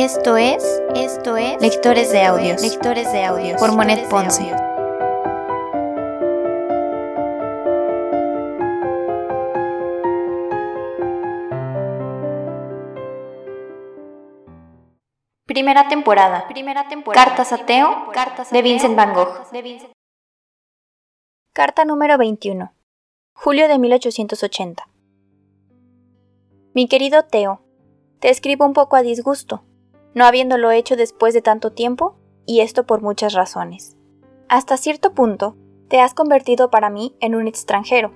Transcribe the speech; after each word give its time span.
Esto 0.00 0.36
es, 0.36 0.62
esto 0.94 1.36
es 1.36 1.60
Lectores 1.60 2.12
de 2.12 2.22
Audios, 2.22 2.62
Lectores 2.62 3.10
de 3.10 3.24
Audios 3.24 3.58
por 3.58 3.74
Monet 3.74 4.08
Ponce. 4.08 4.44
Primera 15.46 15.88
temporada. 15.88 16.46
Primera 16.46 16.88
temporada. 16.88 17.24
Cartas 17.24 17.52
a 17.52 17.66
Teo 17.66 18.12
Cartas 18.12 18.52
de 18.52 18.62
Vincent 18.62 18.94
Van 18.94 19.12
Gogh. 19.12 19.34
Carta 21.52 21.84
número 21.84 22.18
21. 22.18 22.72
Julio 23.32 23.66
de 23.66 23.78
1880. 23.80 24.88
Mi 26.72 26.86
querido 26.86 27.24
Teo, 27.24 27.62
te 28.20 28.30
escribo 28.30 28.64
un 28.64 28.74
poco 28.74 28.94
a 28.94 29.02
disgusto, 29.02 29.64
no 30.14 30.24
habiéndolo 30.24 30.70
hecho 30.70 30.96
después 30.96 31.34
de 31.34 31.42
tanto 31.42 31.72
tiempo, 31.72 32.16
y 32.46 32.60
esto 32.60 32.86
por 32.86 33.02
muchas 33.02 33.34
razones. 33.34 33.96
Hasta 34.48 34.76
cierto 34.76 35.12
punto, 35.12 35.56
te 35.88 36.00
has 36.00 36.14
convertido 36.14 36.70
para 36.70 36.90
mí 36.90 37.14
en 37.20 37.34
un 37.34 37.46
extranjero, 37.46 38.12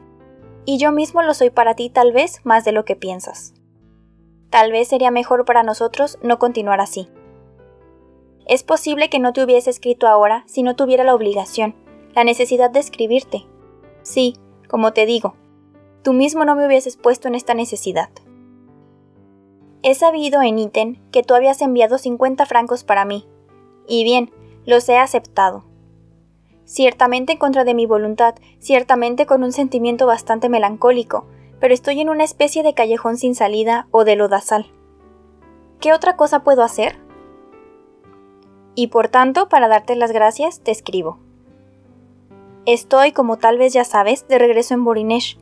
y 0.65 0.79
yo 0.79 0.93
mismo 0.93 1.23
lo 1.23 1.35
soy 1.35 1.51
para 1.51 1.75
ti 1.75 1.91
tal 1.91 2.13
vez 2.13 2.41
más 2.45 2.65
de 2.65 2.73
lo 2.73 2.85
que 2.85 2.97
piensas. 2.97 3.55
Tal 4.51 4.71
vez 4.71 4.89
sería 4.89 5.11
mejor 5.11 5.45
para 5.45 5.63
nosotros 5.63 6.19
no 6.23 6.39
continuar 6.39 6.81
así. 6.81 7.09
Es 8.47 8.63
posible 8.63 9.09
que 9.09 9.19
no 9.19 9.33
te 9.33 9.43
hubiese 9.43 9.71
escrito 9.71 10.07
ahora 10.07 10.45
si 10.47 10.63
no 10.63 10.77
tuviera 10.77 11.05
la 11.05 11.15
obligación, 11.15 11.75
la 12.15 12.25
necesidad 12.25 12.71
de 12.71 12.81
escribirte. 12.81 13.47
Sí, 14.03 14.37
como 14.69 14.93
te 14.93 15.07
digo, 15.07 15.37
tú 16.03 16.13
mismo 16.13 16.45
no 16.45 16.55
me 16.55 16.67
hubieses 16.67 16.97
puesto 16.97 17.29
en 17.29 17.35
esta 17.35 17.55
necesidad. 17.55 18.11
He 19.85 19.95
sabido 19.97 20.43
en 20.43 20.61
ítem 20.61 20.97
que 21.11 21.25
tú 21.25 21.35
habías 21.35 21.61
enviado 21.61 21.99
50 21.99 22.47
francos 22.47 22.85
para 22.85 23.05
mí, 23.05 23.27
y 23.89 24.05
bien, 24.05 24.31
los 24.65 24.89
he 24.89 24.97
aceptado. 24.97 25.65
Ciertamente 26.65 27.33
en 27.33 27.39
contra 27.39 27.65
de 27.65 27.75
mi 27.75 27.87
voluntad, 27.87 28.37
ciertamente 28.61 29.27
con 29.27 29.43
un 29.43 29.51
sentimiento 29.51 30.07
bastante 30.07 30.49
melancólico, 30.49 31.27
pero 31.59 31.75
estoy 31.75 32.01
en 32.01 32.11
una 32.11 32.23
especie 32.23 32.63
de 32.63 32.75
callejón 32.75 33.17
sin 33.17 33.35
salida 33.35 33.89
o 33.91 34.05
de 34.05 34.15
lodazal. 34.15 34.67
¿Qué 35.81 35.93
otra 35.93 36.17
cosa 36.17 36.45
puedo 36.45 36.63
hacer? 36.63 36.97
Y 38.77 38.87
por 38.87 39.09
tanto, 39.09 39.49
para 39.49 39.67
darte 39.67 39.97
las 39.97 40.13
gracias, 40.13 40.61
te 40.61 40.71
escribo. 40.71 41.19
Estoy, 42.67 43.11
como 43.11 43.39
tal 43.39 43.59
vez 43.59 43.73
ya 43.73 43.85
sabes, 43.85 44.29
de 44.29 44.39
regreso 44.39 44.75
en 44.75 44.85
Borinesh, 44.85 45.39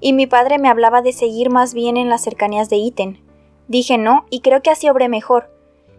y 0.00 0.14
mi 0.14 0.26
padre 0.26 0.58
me 0.58 0.70
hablaba 0.70 1.02
de 1.02 1.12
seguir 1.12 1.50
más 1.50 1.74
bien 1.74 1.98
en 1.98 2.08
las 2.08 2.22
cercanías 2.22 2.70
de 2.70 2.76
Iten, 2.76 3.31
Dije 3.68 3.98
no 3.98 4.26
y 4.30 4.40
creo 4.40 4.62
que 4.62 4.70
así 4.70 4.88
obré 4.88 5.08
mejor. 5.08 5.50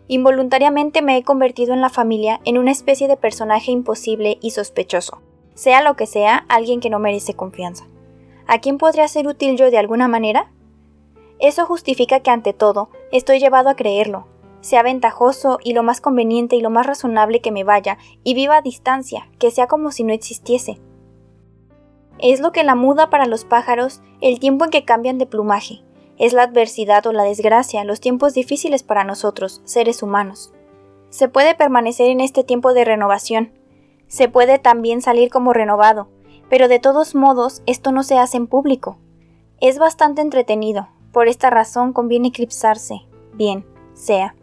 Involuntariamente 0.08 1.02
me 1.02 1.18
he 1.18 1.24
convertido 1.24 1.74
en 1.74 1.82
la 1.82 1.90
familia 1.90 2.42
en 2.46 2.58
una 2.58 2.72
especie 2.72 3.08
de 3.08 3.18
personaje 3.18 3.72
imposible 3.72 4.38
y 4.42 4.52
sospechoso. 4.52 5.22
Sea 5.56 5.82
lo 5.82 5.96
que 5.96 6.08
sea, 6.08 6.46
alguien 6.50 6.80
que 6.80 6.90
no 6.90 7.00
merece 7.00 7.36
confianza. 7.36 7.86
¿A 8.48 8.60
quién 8.60 8.78
podría 8.78 9.08
ser 9.08 9.28
útil 9.28 9.56
yo 9.56 9.72
de 9.72 9.78
alguna 9.78 10.08
manera? 10.08 10.52
Eso 11.40 11.66
justifica 11.66 12.20
que 12.20 12.32
ante 12.32 12.54
todo 12.54 12.90
estoy 13.12 13.40
llevado 13.40 13.70
a 13.70 13.76
creerlo, 13.76 14.28
sea 14.62 14.84
ventajoso 14.84 15.60
y 15.64 15.74
lo 15.74 15.84
más 15.84 16.02
conveniente 16.02 16.56
y 16.56 16.62
lo 16.62 16.70
más 16.70 16.86
razonable 16.86 17.42
que 17.42 17.52
me 17.52 17.64
vaya, 17.64 17.98
y 18.24 18.34
viva 18.34 18.58
a 18.58 18.62
distancia, 18.62 19.30
que 19.40 19.52
sea 19.52 19.68
como 19.68 19.92
si 19.92 20.04
no 20.04 20.14
existiese. 20.14 20.80
Es 22.20 22.40
lo 22.40 22.52
que 22.52 22.64
la 22.64 22.76
muda 22.76 23.10
para 23.10 23.26
los 23.26 23.46
pájaros 23.46 24.02
el 24.22 24.40
tiempo 24.40 24.66
en 24.66 24.72
que 24.72 24.86
cambian 24.86 25.18
de 25.18 25.26
plumaje, 25.26 25.82
es 26.18 26.34
la 26.34 26.44
adversidad 26.44 27.06
o 27.08 27.12
la 27.12 27.24
desgracia, 27.24 27.84
los 27.84 28.00
tiempos 28.00 28.34
difíciles 28.34 28.84
para 28.84 29.04
nosotros, 29.04 29.62
seres 29.66 30.04
humanos. 30.04 30.54
Se 31.10 31.28
puede 31.28 31.56
permanecer 31.56 32.10
en 32.10 32.22
este 32.22 32.44
tiempo 32.44 32.74
de 32.74 32.86
renovación. 32.86 33.52
Se 34.08 34.30
puede 34.30 34.60
también 34.60 35.02
salir 35.02 35.30
como 35.30 35.54
renovado, 35.54 36.10
pero 36.50 36.68
de 36.68 36.80
todos 36.80 37.16
modos 37.16 37.64
esto 37.66 37.92
no 37.92 38.04
se 38.04 38.18
hace 38.18 38.38
en 38.38 38.48
público. 38.48 38.98
Es 39.60 39.80
bastante 39.80 40.22
entretenido, 40.22 40.90
por 41.12 41.28
esta 41.28 41.50
razón 41.50 41.94
conviene 41.94 42.30
eclipsarse. 42.30 43.02
Bien, 43.34 43.66
sea. 43.94 44.36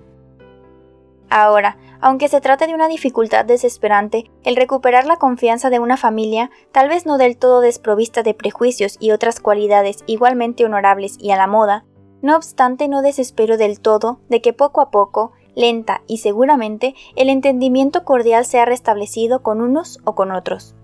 Ahora, 1.28 1.76
aunque 2.00 2.28
se 2.28 2.40
trate 2.40 2.66
de 2.66 2.74
una 2.74 2.88
dificultad 2.88 3.44
desesperante, 3.44 4.30
el 4.42 4.56
recuperar 4.56 5.06
la 5.06 5.16
confianza 5.16 5.70
de 5.70 5.78
una 5.78 5.96
familia, 5.96 6.50
tal 6.72 6.88
vez 6.88 7.06
no 7.06 7.18
del 7.18 7.36
todo 7.36 7.60
desprovista 7.60 8.22
de 8.22 8.34
prejuicios 8.34 8.96
y 9.00 9.10
otras 9.10 9.40
cualidades 9.40 10.04
igualmente 10.06 10.64
honorables 10.64 11.16
y 11.18 11.30
a 11.30 11.36
la 11.36 11.46
moda, 11.46 11.84
no 12.22 12.36
obstante 12.36 12.88
no 12.88 13.02
desespero 13.02 13.56
del 13.56 13.80
todo 13.80 14.20
de 14.28 14.40
que 14.40 14.52
poco 14.52 14.80
a 14.80 14.90
poco, 14.90 15.32
lenta 15.54 16.02
y 16.06 16.18
seguramente, 16.18 16.94
el 17.16 17.28
entendimiento 17.28 18.04
cordial 18.04 18.44
sea 18.44 18.64
restablecido 18.64 19.42
con 19.42 19.60
unos 19.60 19.98
o 20.04 20.14
con 20.14 20.32
otros. 20.32 20.74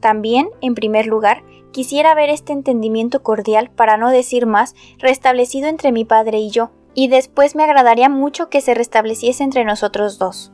También, 0.00 0.48
en 0.60 0.74
primer 0.74 1.06
lugar, 1.06 1.44
quisiera 1.72 2.14
ver 2.14 2.30
este 2.30 2.52
entendimiento 2.52 3.22
cordial, 3.22 3.70
para 3.70 3.96
no 3.96 4.10
decir 4.10 4.46
más, 4.46 4.74
restablecido 4.98 5.68
entre 5.68 5.92
mi 5.92 6.04
padre 6.04 6.38
y 6.38 6.50
yo, 6.50 6.70
y 6.94 7.08
después 7.08 7.54
me 7.54 7.64
agradaría 7.64 8.08
mucho 8.08 8.48
que 8.48 8.60
se 8.60 8.74
restableciese 8.74 9.42
entre 9.44 9.64
nosotros 9.64 10.18
dos. 10.18 10.52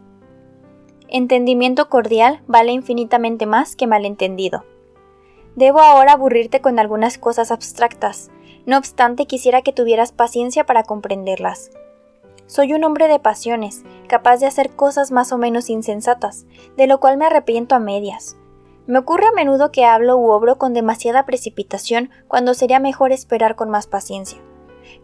Entendimiento 1.09 1.89
cordial 1.89 2.43
vale 2.47 2.73
infinitamente 2.73 3.47
más 3.47 3.77
que 3.77 3.87
malentendido. 3.87 4.65
Debo 5.55 5.81
ahora 5.81 6.13
aburrirte 6.13 6.61
con 6.61 6.79
algunas 6.79 7.17
cosas 7.17 7.51
abstractas, 7.51 8.31
no 8.67 8.77
obstante 8.77 9.27
quisiera 9.27 9.63
que 9.63 9.73
tuvieras 9.73 10.13
paciencia 10.13 10.67
para 10.67 10.83
comprenderlas. 10.83 11.71
Soy 12.47 12.73
un 12.75 12.85
hombre 12.85 13.09
de 13.09 13.19
pasiones, 13.19 13.85
capaz 14.09 14.39
de 14.39 14.47
hacer 14.47 14.71
cosas 14.77 15.11
más 15.13 15.33
o 15.33 15.39
menos 15.39 15.71
insensatas, 15.71 16.47
de 16.77 16.87
lo 16.87 17.01
cual 17.01 17.17
me 17.17 17.27
arrepiento 17.27 17.75
a 17.75 17.81
medias. 17.81 18.37
Me 18.87 18.99
ocurre 18.99 19.27
a 19.27 19.33
menudo 19.33 19.73
que 19.73 19.85
hablo 19.85 20.17
u 20.17 20.31
obro 20.31 20.59
con 20.59 20.75
demasiada 20.75 21.27
precipitación 21.27 22.11
cuando 22.29 22.55
sería 22.55 22.79
mejor 22.79 23.11
esperar 23.11 23.57
con 23.57 23.69
más 23.71 23.87
paciencia. 23.87 24.39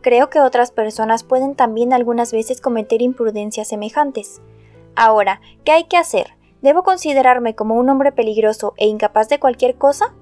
Creo 0.00 0.31
que 0.31 0.41
otras 0.41 0.70
personas 0.70 1.25
pueden 1.25 1.54
también 1.54 1.93
algunas 1.93 2.32
veces 2.32 2.60
cometer 2.60 3.03
imprudencias 3.03 3.69
semejantes. 3.69 4.41
Ahora, 4.94 5.41
¿qué 5.65 5.72
hay 5.72 5.84
que 5.84 5.97
hacer? 5.97 6.34
¿Debo 6.60 6.82
considerarme 6.82 7.54
como 7.54 7.76
un 7.76 7.88
hombre 7.88 8.12
peligroso 8.12 8.75
e 8.76 8.87
incapaz 8.87 9.28
de 9.28 9.41
cualquier 9.41 9.76
cosa? 9.76 10.15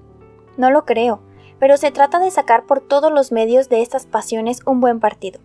No 0.57 0.71
lo 0.71 0.85
creo, 0.85 1.21
pero 1.59 1.77
se 1.77 1.91
trata 1.91 2.19
de 2.19 2.31
sacar 2.31 2.65
por 2.65 2.79
todos 2.81 3.11
los 3.11 3.31
medios 3.31 3.69
de 3.69 3.81
estas 3.81 4.05
pasiones 4.05 4.61
un 4.65 4.79
buen 4.79 4.99
partido. 4.99 5.39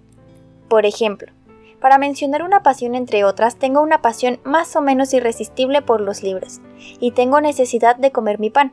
Por 0.68 0.86
ejemplo, 0.86 1.32
para 1.80 1.98
mencionar 1.98 2.42
una 2.42 2.62
pasión 2.62 2.94
entre 2.94 3.24
otras, 3.24 3.56
tengo 3.56 3.82
una 3.82 4.00
pasión 4.00 4.40
más 4.42 4.74
o 4.76 4.80
menos 4.80 5.12
irresistible 5.12 5.82
por 5.82 6.00
los 6.00 6.22
libros, 6.22 6.60
y 6.98 7.10
tengo 7.10 7.40
necesidad 7.40 7.96
de 7.96 8.12
comer 8.12 8.38
mi 8.38 8.50
pan. 8.50 8.72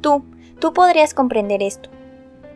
Tú, 0.00 0.24
tú 0.58 0.72
podrías 0.72 1.14
comprender 1.14 1.62
esto. 1.62 1.88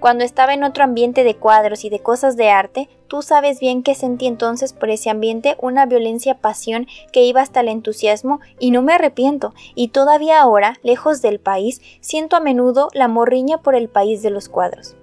Cuando 0.00 0.24
estaba 0.24 0.54
en 0.54 0.64
otro 0.64 0.82
ambiente 0.82 1.24
de 1.24 1.36
cuadros 1.36 1.84
y 1.84 1.90
de 1.90 2.00
cosas 2.00 2.34
de 2.38 2.48
arte, 2.48 2.88
tú 3.06 3.20
sabes 3.20 3.60
bien 3.60 3.82
que 3.82 3.94
sentí 3.94 4.26
entonces 4.26 4.72
por 4.72 4.88
ese 4.88 5.10
ambiente 5.10 5.56
una 5.60 5.84
violencia 5.84 6.38
pasión 6.38 6.86
que 7.12 7.22
iba 7.22 7.42
hasta 7.42 7.60
el 7.60 7.68
entusiasmo 7.68 8.40
y 8.58 8.70
no 8.70 8.80
me 8.80 8.94
arrepiento, 8.94 9.52
y 9.74 9.88
todavía 9.88 10.40
ahora, 10.40 10.78
lejos 10.82 11.20
del 11.20 11.38
país, 11.38 11.82
siento 12.00 12.36
a 12.36 12.40
menudo 12.40 12.88
la 12.94 13.08
morriña 13.08 13.58
por 13.58 13.74
el 13.74 13.90
país 13.90 14.22
de 14.22 14.30
los 14.30 14.48
cuadros. 14.48 14.96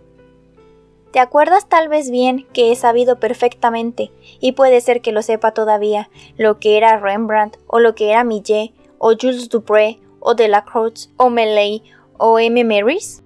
¿Te 1.12 1.19
acuerdas 1.19 1.69
tal 1.69 1.90
vez 1.90 2.09
bien 2.09 2.47
que 2.52 2.72
he 2.72 2.75
sabido 2.75 3.19
perfectamente, 3.19 4.12
y 4.40 4.53
puede 4.53 4.81
ser 4.81 5.02
que 5.02 5.12
lo 5.12 5.22
sepa 5.22 5.52
todavía, 5.52 6.09
lo 6.38 6.59
que 6.59 6.75
era 6.75 6.97
Rembrandt, 6.97 7.57
o 7.68 7.78
lo 7.78 7.94
que 7.94 8.09
era 8.09 8.24
Millet, 8.24 8.74
o 8.97 9.12
Jules 9.12 9.50
Dupré, 9.50 10.00
o 10.19 10.34
Delacroix, 10.34 11.12
o 11.18 11.30
Millay, 11.30 11.84
o 12.18 12.40
M. 12.40 12.63
Marys? 12.63 13.24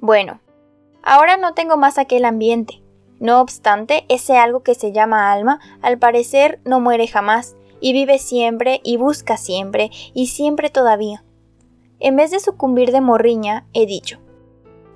Bueno, 0.00 0.40
Ahora 1.08 1.36
no 1.36 1.54
tengo 1.54 1.76
más 1.76 1.98
aquel 1.98 2.24
ambiente. 2.24 2.82
No 3.20 3.40
obstante, 3.40 4.04
ese 4.08 4.36
algo 4.38 4.64
que 4.64 4.74
se 4.74 4.90
llama 4.90 5.32
alma, 5.32 5.60
al 5.80 5.98
parecer 5.98 6.58
no 6.64 6.80
muere 6.80 7.06
jamás, 7.06 7.54
y 7.80 7.92
vive 7.92 8.18
siempre, 8.18 8.80
y 8.82 8.96
busca 8.96 9.36
siempre, 9.36 9.92
y 10.14 10.26
siempre 10.26 10.68
todavía. 10.68 11.22
En 12.00 12.16
vez 12.16 12.32
de 12.32 12.40
sucumbir 12.40 12.90
de 12.90 13.00
morriña, 13.00 13.68
he 13.72 13.86
dicho, 13.86 14.18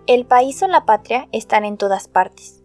el 0.08 0.26
país 0.26 0.60
o 0.64 0.66
la 0.66 0.84
patria 0.84 1.28
están 1.30 1.64
en 1.64 1.76
todas 1.76 2.08
partes. 2.08 2.64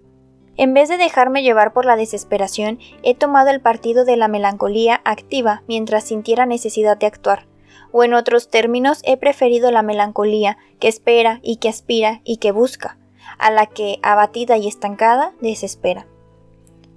En 0.57 0.74
vez 0.74 0.89
de 0.89 0.97
dejarme 0.97 1.44
llevar 1.44 1.71
por 1.71 1.86
la 1.86 1.97
desesperación, 1.97 2.80
he 3.03 3.13
tomado 3.13 3.51
el 3.51 3.62
partido 3.62 4.06
de 4.06 4.18
la 4.18 4.27
melancolía 4.27 5.01
activa 5.06 5.62
mientras 5.68 6.06
sintiera 6.06 6.47
necesidad 6.47 6.97
de 6.97 7.06
actuar, 7.06 7.45
o 7.92 8.03
en 8.03 8.15
otros 8.15 8.50
términos 8.50 9.01
he 9.03 9.18
preferido 9.18 9.69
la 9.69 9.83
melancolía 9.83 10.57
que 10.80 10.88
espera 10.88 11.39
y 11.44 11.57
que 11.57 11.69
aspira 11.69 12.21
y 12.24 12.38
que 12.38 12.51
busca, 12.51 12.97
a 13.38 13.52
la 13.52 13.66
que, 13.66 14.00
abatida 14.04 14.58
y 14.58 14.68
estancada, 14.68 15.34
desespera. 15.42 16.08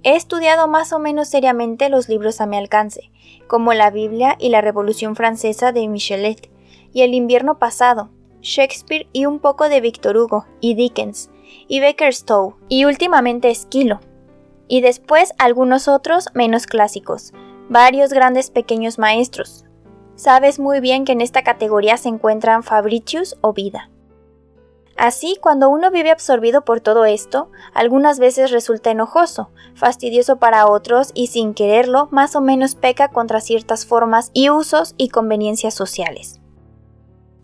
He 0.03 0.15
estudiado 0.15 0.67
más 0.67 0.93
o 0.93 0.99
menos 0.99 1.27
seriamente 1.27 1.89
los 1.89 2.07
libros 2.07 2.39
a 2.39 2.45
mi 2.45 2.57
alcance, 2.57 3.11
como 3.47 3.73
la 3.73 3.91
Biblia 3.91 4.35
y 4.39 4.49
la 4.49 4.61
Revolución 4.61 5.15
Francesa 5.15 5.71
de 5.71 5.87
Michelet, 5.87 6.49
y 6.93 7.01
el 7.01 7.13
invierno 7.13 7.59
pasado, 7.59 8.09
Shakespeare 8.41 9.07
y 9.11 9.25
un 9.25 9.39
poco 9.39 9.67
de 9.67 9.81
Victor 9.81 10.17
Hugo 10.17 10.45
y 10.61 10.75
Dickens, 10.75 11.29
y 11.67 11.81
Stowe, 12.11 12.55
y 12.69 12.85
últimamente 12.85 13.49
Esquilo. 13.49 13.99
y 14.71 14.81
después 14.81 15.33
algunos 15.39 15.87
otros 15.87 16.29
menos 16.35 16.67
clásicos, 16.67 17.33
varios 17.69 18.13
grandes 18.13 18.51
pequeños 18.51 18.99
maestros. 18.99 19.65
Sabes 20.15 20.59
muy 20.59 20.79
bien 20.79 21.05
que 21.05 21.11
en 21.11 21.21
esta 21.21 21.43
categoría 21.43 21.97
se 21.97 22.09
encuentran 22.09 22.61
Fabricius 22.61 23.35
o 23.41 23.51
Vida. 23.53 23.89
Así, 24.99 25.37
cuando 25.39 25.69
uno 25.69 25.91
vive 25.91 26.11
absorbido 26.11 26.65
por 26.65 26.81
todo 26.81 27.05
esto, 27.05 27.49
algunas 27.73 28.19
veces 28.19 28.51
resulta 28.51 28.91
enojoso, 28.91 29.49
fastidioso 29.73 30.39
para 30.39 30.67
otros 30.67 31.11
y 31.13 31.27
sin 31.27 31.53
quererlo, 31.53 32.09
más 32.11 32.35
o 32.35 32.41
menos 32.41 32.75
peca 32.75 33.07
contra 33.07 33.39
ciertas 33.39 33.85
formas 33.85 34.29
y 34.33 34.49
usos 34.49 34.95
y 34.97 35.07
conveniencias 35.07 35.73
sociales. 35.73 36.41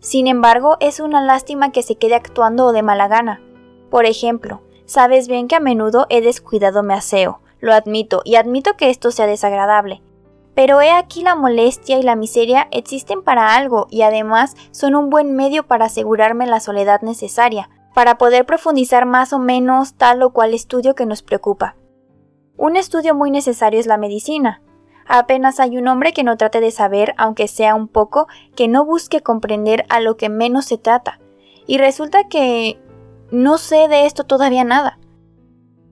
Sin 0.00 0.26
embargo, 0.26 0.76
es 0.80 1.00
una 1.00 1.22
lástima 1.22 1.72
que 1.72 1.82
se 1.82 1.94
quede 1.94 2.14
actuando 2.14 2.72
de 2.72 2.82
mala 2.82 3.08
gana. 3.08 3.40
Por 3.88 4.04
ejemplo, 4.04 4.60
sabes 4.84 5.26
bien 5.26 5.48
que 5.48 5.56
a 5.56 5.60
menudo 5.60 6.04
he 6.10 6.20
descuidado 6.20 6.82
mi 6.82 6.92
aseo, 6.92 7.40
lo 7.60 7.72
admito, 7.72 8.20
y 8.26 8.34
admito 8.34 8.76
que 8.76 8.90
esto 8.90 9.10
sea 9.10 9.26
desagradable, 9.26 10.02
pero 10.56 10.80
he 10.80 10.90
aquí 10.90 11.22
la 11.22 11.34
molestia 11.34 11.98
y 11.98 12.02
la 12.02 12.16
miseria 12.16 12.66
existen 12.70 13.22
para 13.22 13.54
algo 13.54 13.88
y 13.90 14.00
además 14.02 14.56
son 14.70 14.94
un 14.94 15.10
buen 15.10 15.36
medio 15.36 15.66
para 15.66 15.84
asegurarme 15.84 16.46
la 16.46 16.60
soledad 16.60 17.02
necesaria, 17.02 17.68
para 17.94 18.16
poder 18.16 18.46
profundizar 18.46 19.04
más 19.04 19.34
o 19.34 19.38
menos 19.38 19.96
tal 19.96 20.22
o 20.22 20.30
cual 20.30 20.54
estudio 20.54 20.94
que 20.94 21.04
nos 21.04 21.22
preocupa. 21.22 21.76
Un 22.56 22.76
estudio 22.76 23.14
muy 23.14 23.30
necesario 23.30 23.78
es 23.78 23.86
la 23.86 23.98
medicina. 23.98 24.62
Apenas 25.06 25.60
hay 25.60 25.76
un 25.76 25.88
hombre 25.88 26.14
que 26.14 26.24
no 26.24 26.38
trate 26.38 26.62
de 26.62 26.70
saber, 26.70 27.14
aunque 27.18 27.48
sea 27.48 27.74
un 27.74 27.86
poco, 27.86 28.26
que 28.56 28.66
no 28.66 28.86
busque 28.86 29.20
comprender 29.20 29.84
a 29.90 30.00
lo 30.00 30.16
que 30.16 30.30
menos 30.30 30.64
se 30.64 30.78
trata. 30.78 31.20
Y 31.66 31.76
resulta 31.76 32.28
que 32.28 32.80
no 33.30 33.58
sé 33.58 33.88
de 33.88 34.06
esto 34.06 34.24
todavía 34.24 34.64
nada. 34.64 34.98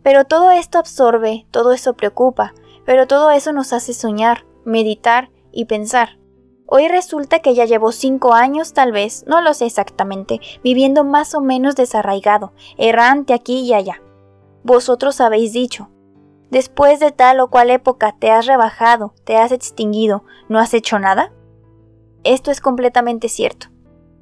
Pero 0.02 0.24
todo 0.24 0.50
esto 0.50 0.78
absorbe, 0.78 1.46
todo 1.50 1.72
eso 1.72 1.92
preocupa, 1.92 2.54
pero 2.86 3.06
todo 3.06 3.30
eso 3.30 3.52
nos 3.52 3.74
hace 3.74 3.92
soñar, 3.92 4.46
meditar 4.64 5.30
y 5.52 5.66
pensar. 5.66 6.18
Hoy 6.66 6.88
resulta 6.88 7.40
que 7.40 7.54
ya 7.54 7.66
llevo 7.66 7.92
cinco 7.92 8.32
años, 8.32 8.72
tal 8.72 8.90
vez, 8.90 9.24
no 9.26 9.42
lo 9.42 9.52
sé 9.54 9.66
exactamente, 9.66 10.40
viviendo 10.62 11.04
más 11.04 11.34
o 11.34 11.40
menos 11.40 11.76
desarraigado, 11.76 12.52
errante 12.78 13.34
aquí 13.34 13.60
y 13.60 13.74
allá. 13.74 14.00
Vosotros 14.62 15.20
habéis 15.20 15.52
dicho, 15.52 15.90
después 16.50 17.00
de 17.00 17.12
tal 17.12 17.40
o 17.40 17.48
cual 17.48 17.70
época 17.70 18.16
te 18.18 18.30
has 18.30 18.46
rebajado, 18.46 19.12
te 19.24 19.36
has 19.36 19.52
extinguido, 19.52 20.24
¿no 20.48 20.58
has 20.58 20.72
hecho 20.72 20.98
nada? 20.98 21.32
Esto 22.24 22.50
es 22.50 22.62
completamente 22.62 23.28
cierto. 23.28 23.66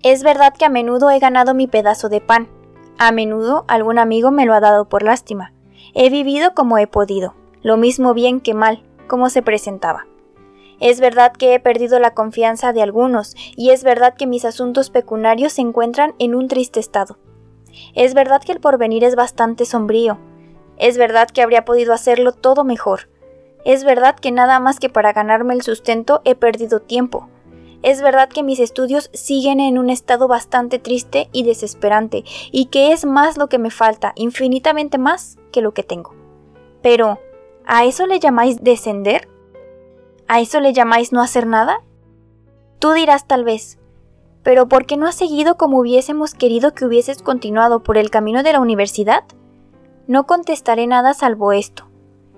Es 0.03 0.25
verdad 0.25 0.53
que 0.53 0.65
a 0.65 0.69
menudo 0.69 1.11
he 1.11 1.21
ganado 1.21 1.55
mi 1.55 1.69
pedazo 1.69 2.09
de 2.09 2.21
pan, 2.21 2.49
a 2.99 3.13
menudo 3.13 3.65
algún 3.69 3.99
amigo 3.99 4.31
me 4.31 4.47
lo 4.47 4.55
ha 4.55 4.61
dado 4.61 4.89
por 4.89 5.05
lástima. 5.05 5.53
He 5.95 6.11
vivido 6.11 6.55
como 6.55 6.79
he 6.79 6.87
podido, 6.87 7.35
lo 7.63 7.77
mismo 7.77 8.15
bien 8.15 8.41
que 8.41 8.55
mal, 8.55 8.83
como 9.07 9.31
se 9.31 9.43
presentaba. 9.43 10.07
Es 10.83 10.99
verdad 10.99 11.31
que 11.33 11.55
he 11.55 11.61
perdido 11.61 12.01
la 12.01 12.13
confianza 12.13 12.73
de 12.73 12.83
algunos, 12.83 13.37
y 13.57 13.71
es 13.71 13.85
verdad 13.85 14.15
que 14.15 14.27
mis 14.27 14.45
asuntos 14.45 14.91
pecuniarios 14.91 15.53
se 15.53 15.61
encuentran 15.61 16.17
en 16.19 16.35
un 16.35 16.49
triste 16.49 16.81
estado. 16.81 17.19
Es 17.95 18.15
verdad 18.15 18.43
que 18.43 18.51
el 18.51 18.59
porvenir 18.59 19.05
es 19.05 19.15
bastante 19.15 19.65
sombrío. 19.65 20.19
Es 20.79 20.99
verdad 20.99 21.31
que 21.31 21.41
habría 21.41 21.65
podido 21.65 21.93
hacerlo 21.93 22.33
todo 22.33 22.65
mejor. 22.65 23.09
Es 23.65 23.85
verdad 23.85 24.17
que 24.17 24.33
nada 24.33 24.59
más 24.59 24.81
que 24.81 24.89
para 24.89 25.13
ganarme 25.13 25.55
el 25.55 25.63
sustento 25.63 26.21
he 26.25 26.35
perdido 26.35 26.81
tiempo. 26.81 27.29
Es 27.85 28.03
verdad 28.03 28.29
que 28.29 28.43
mis 28.43 28.59
estudios 28.59 29.09
siguen 29.13 29.61
en 29.61 29.79
un 29.79 29.89
estado 29.89 30.27
bastante 30.27 30.81
triste 30.81 31.29
y 31.31 31.45
desesperante, 31.45 32.25
y 32.51 32.67
que 32.67 32.91
es 32.91 33.05
más 33.05 33.37
lo 33.37 33.49
que 33.49 33.59
me 33.59 33.71
falta, 33.71 34.15
infinitamente 34.17 34.99
más 34.99 35.39
que 35.53 35.63
lo 35.63 35.75
que 35.75 35.85
tengo. 35.85 36.13
Pero, 36.83 37.21
¿a 37.67 37.85
eso 37.85 38.09
le 38.09 38.19
llamáis 38.19 38.65
descender? 38.65 39.29
¿A 40.29 40.41
eso 40.41 40.61
le 40.61 40.73
llamáis 40.73 41.13
no 41.13 41.21
hacer 41.21 41.47
nada? 41.47 41.83
Tú 42.79 42.93
dirás 42.93 43.27
tal 43.27 43.45
vez, 43.45 43.79
pero 44.43 44.67
¿por 44.69 44.87
qué 44.87 44.97
no 44.97 45.07
has 45.07 45.15
seguido 45.15 45.57
como 45.57 45.79
hubiésemos 45.79 46.35
querido 46.35 46.75
que 46.75 46.85
hubieses 46.85 47.23
continuado 47.23 47.83
por 47.83 47.97
el 47.97 48.11
camino 48.11 48.43
de 48.43 48.53
la 48.53 48.61
universidad? 48.61 49.25
No 50.07 50.27
contestaré 50.27 50.87
nada 50.87 51.15
salvo 51.15 51.53
esto. 51.53 51.89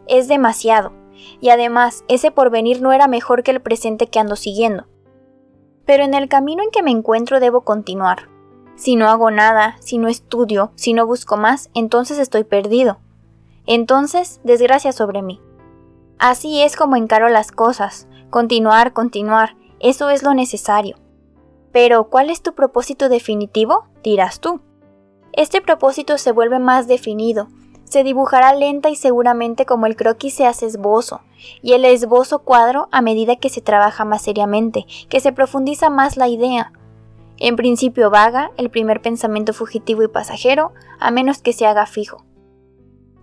Es 0.06 0.28
demasiado, 0.28 0.92
y 1.40 1.48
además 1.48 2.04
ese 2.08 2.30
porvenir 2.30 2.82
no 2.82 2.92
era 2.92 3.08
mejor 3.08 3.42
que 3.42 3.52
el 3.52 3.62
presente 3.62 4.06
que 4.06 4.18
ando 4.18 4.36
siguiendo. 4.36 4.86
Pero 5.86 6.04
en 6.04 6.14
el 6.14 6.28
camino 6.28 6.62
en 6.62 6.70
que 6.70 6.82
me 6.82 6.90
encuentro 6.90 7.40
debo 7.40 7.62
continuar. 7.62 8.28
Si 8.76 8.96
no 8.96 9.08
hago 9.08 9.30
nada, 9.30 9.76
si 9.80 9.98
no 9.98 10.08
estudio, 10.08 10.72
si 10.74 10.92
no 10.92 11.06
busco 11.06 11.36
más, 11.36 11.70
entonces 11.74 12.18
estoy 12.18 12.44
perdido. 12.44 12.98
Entonces, 13.66 14.40
desgracia 14.44 14.92
sobre 14.92 15.22
mí. 15.22 15.40
Así 16.18 16.62
es 16.62 16.76
como 16.76 16.96
encaro 16.96 17.28
las 17.28 17.52
cosas. 17.52 18.06
Continuar, 18.30 18.92
continuar, 18.92 19.56
eso 19.80 20.10
es 20.10 20.22
lo 20.22 20.34
necesario. 20.34 20.96
Pero, 21.72 22.08
¿cuál 22.08 22.30
es 22.30 22.42
tu 22.42 22.54
propósito 22.54 23.08
definitivo? 23.08 23.86
dirás 24.02 24.40
tú. 24.40 24.60
Este 25.32 25.60
propósito 25.60 26.18
se 26.18 26.30
vuelve 26.30 26.58
más 26.60 26.86
definido, 26.86 27.48
se 27.84 28.04
dibujará 28.04 28.54
lenta 28.54 28.90
y 28.90 28.96
seguramente 28.96 29.66
como 29.66 29.86
el 29.86 29.96
croquis 29.96 30.34
se 30.34 30.46
hace 30.46 30.66
esbozo, 30.66 31.20
y 31.62 31.72
el 31.72 31.84
esbozo 31.84 32.40
cuadro 32.40 32.88
a 32.92 33.02
medida 33.02 33.36
que 33.36 33.48
se 33.48 33.60
trabaja 33.60 34.04
más 34.04 34.22
seriamente, 34.22 34.84
que 35.08 35.20
se 35.20 35.32
profundiza 35.32 35.90
más 35.90 36.16
la 36.16 36.28
idea. 36.28 36.72
En 37.38 37.56
principio 37.56 38.10
vaga, 38.10 38.52
el 38.56 38.70
primer 38.70 39.02
pensamiento 39.02 39.52
fugitivo 39.52 40.02
y 40.02 40.08
pasajero, 40.08 40.72
a 41.00 41.10
menos 41.10 41.42
que 41.42 41.52
se 41.52 41.66
haga 41.66 41.86
fijo. 41.86 42.24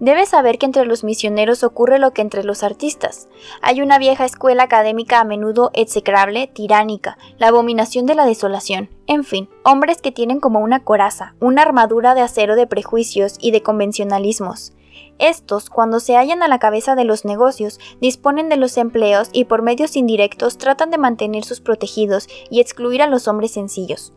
Debes 0.01 0.29
saber 0.29 0.57
que 0.57 0.65
entre 0.65 0.83
los 0.87 1.03
misioneros 1.03 1.63
ocurre 1.63 1.99
lo 1.99 2.11
que 2.11 2.23
entre 2.23 2.43
los 2.43 2.63
artistas. 2.63 3.27
Hay 3.61 3.83
una 3.83 3.99
vieja 3.99 4.25
escuela 4.25 4.63
académica 4.63 5.19
a 5.19 5.23
menudo 5.23 5.69
execrable, 5.75 6.47
tiránica, 6.47 7.19
la 7.37 7.49
abominación 7.49 8.07
de 8.07 8.15
la 8.15 8.25
desolación, 8.25 8.89
en 9.05 9.23
fin, 9.23 9.47
hombres 9.63 10.01
que 10.01 10.11
tienen 10.11 10.39
como 10.39 10.59
una 10.59 10.83
coraza, 10.83 11.35
una 11.39 11.61
armadura 11.61 12.15
de 12.15 12.21
acero 12.21 12.55
de 12.55 12.65
prejuicios 12.65 13.35
y 13.39 13.51
de 13.51 13.61
convencionalismos. 13.61 14.73
Estos, 15.19 15.69
cuando 15.69 15.99
se 15.99 16.15
hallan 16.15 16.41
a 16.41 16.47
la 16.47 16.57
cabeza 16.57 16.95
de 16.95 17.03
los 17.03 17.23
negocios, 17.23 17.79
disponen 17.99 18.49
de 18.49 18.57
los 18.57 18.77
empleos 18.77 19.29
y 19.31 19.45
por 19.45 19.61
medios 19.61 19.95
indirectos 19.95 20.57
tratan 20.57 20.89
de 20.89 20.97
mantener 20.97 21.43
sus 21.43 21.61
protegidos 21.61 22.27
y 22.49 22.59
excluir 22.59 23.03
a 23.03 23.07
los 23.07 23.27
hombres 23.27 23.51
sencillos. 23.51 24.13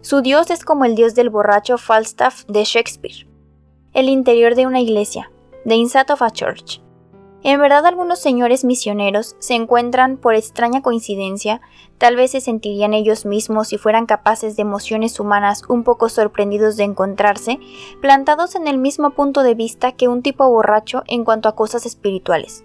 Su 0.00 0.22
dios 0.22 0.52
es 0.52 0.64
como 0.64 0.84
el 0.84 0.94
dios 0.94 1.16
del 1.16 1.28
borracho 1.28 1.76
Falstaff 1.76 2.44
de 2.46 2.62
Shakespeare 2.62 3.31
el 3.94 4.08
interior 4.08 4.54
de 4.54 4.66
una 4.66 4.80
iglesia, 4.80 5.30
The 5.66 5.74
Inside 5.74 6.12
of 6.12 6.22
a 6.22 6.30
Church. 6.30 6.80
En 7.42 7.60
verdad 7.60 7.84
algunos 7.84 8.20
señores 8.20 8.64
misioneros 8.64 9.36
se 9.38 9.54
encuentran, 9.54 10.16
por 10.16 10.34
extraña 10.34 10.80
coincidencia, 10.80 11.60
tal 11.98 12.16
vez 12.16 12.30
se 12.30 12.40
sentirían 12.40 12.94
ellos 12.94 13.26
mismos 13.26 13.68
si 13.68 13.78
fueran 13.78 14.06
capaces 14.06 14.56
de 14.56 14.62
emociones 14.62 15.20
humanas 15.20 15.64
un 15.68 15.84
poco 15.84 16.08
sorprendidos 16.08 16.76
de 16.76 16.84
encontrarse, 16.84 17.58
plantados 18.00 18.54
en 18.54 18.66
el 18.66 18.78
mismo 18.78 19.10
punto 19.10 19.42
de 19.42 19.54
vista 19.54 19.92
que 19.92 20.08
un 20.08 20.22
tipo 20.22 20.48
borracho 20.48 21.02
en 21.06 21.24
cuanto 21.24 21.48
a 21.48 21.56
cosas 21.56 21.84
espirituales. 21.84 22.64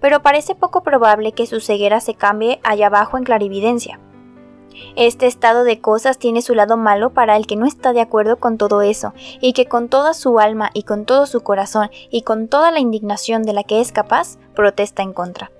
Pero 0.00 0.22
parece 0.22 0.54
poco 0.54 0.82
probable 0.82 1.32
que 1.32 1.46
su 1.46 1.60
ceguera 1.60 2.00
se 2.00 2.14
cambie 2.14 2.58
allá 2.64 2.86
abajo 2.88 3.18
en 3.18 3.24
clarividencia. 3.24 4.00
Este 4.96 5.26
estado 5.26 5.64
de 5.64 5.80
cosas 5.80 6.18
tiene 6.18 6.42
su 6.42 6.54
lado 6.54 6.76
malo 6.76 7.10
para 7.10 7.36
el 7.36 7.46
que 7.46 7.56
no 7.56 7.66
está 7.66 7.92
de 7.92 8.00
acuerdo 8.00 8.36
con 8.36 8.58
todo 8.58 8.82
eso, 8.82 9.12
y 9.40 9.52
que 9.52 9.66
con 9.66 9.88
toda 9.88 10.14
su 10.14 10.38
alma 10.38 10.70
y 10.74 10.82
con 10.82 11.04
todo 11.04 11.26
su 11.26 11.40
corazón 11.42 11.90
y 12.10 12.22
con 12.22 12.48
toda 12.48 12.70
la 12.70 12.80
indignación 12.80 13.42
de 13.42 13.52
la 13.52 13.64
que 13.64 13.80
es 13.80 13.92
capaz, 13.92 14.38
protesta 14.54 15.02
en 15.02 15.12
contra. 15.12 15.50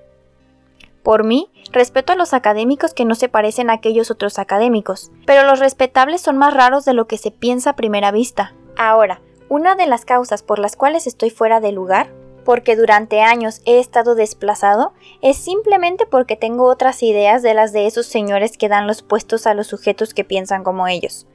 Por 1.03 1.23
mí, 1.23 1.49
respeto 1.71 2.13
a 2.13 2.17
los 2.17 2.33
académicos 2.33 2.93
que 2.93 3.05
no 3.05 3.15
se 3.15 3.29
parecen 3.29 3.69
a 3.69 3.73
aquellos 3.73 4.11
otros 4.11 4.39
académicos, 4.39 5.11
pero 5.25 5.43
los 5.43 5.59
respetables 5.59 6.19
son 6.21 6.37
más 6.37 6.53
raros 6.53 6.83
de 6.83 6.93
lo 6.93 7.07
que 7.07 7.17
se 7.17 7.31
piensa 7.31 7.69
a 7.69 7.75
primera 7.77 8.11
vista. 8.11 8.53
Ahora, 8.77 9.21
una 9.47 9.75
de 9.75 9.87
las 9.87 10.03
causas 10.03 10.43
por 10.43 10.59
las 10.59 10.75
cuales 10.75 11.07
estoy 11.07 11.29
fuera 11.29 11.61
de 11.61 11.71
lugar 11.71 12.09
porque 12.47 12.77
durante 12.77 13.19
años 13.19 13.61
he 13.65 13.77
estado 13.77 14.15
desplazado, 14.15 14.93
es 15.21 15.35
simplemente 15.35 16.05
porque 16.05 16.37
tengo 16.37 16.63
otras 16.63 17.03
ideas 17.03 17.43
de 17.43 17.53
las 17.53 17.73
de 17.73 17.87
esos 17.87 18.05
señores 18.05 18.57
que 18.57 18.69
dan 18.69 18.87
los 18.87 19.01
puestos 19.01 19.45
a 19.45 19.53
los 19.53 19.67
sujetos 19.67 20.13
que 20.13 20.23
piensan 20.23 20.63
como 20.63 20.87
ellos. 20.87 21.27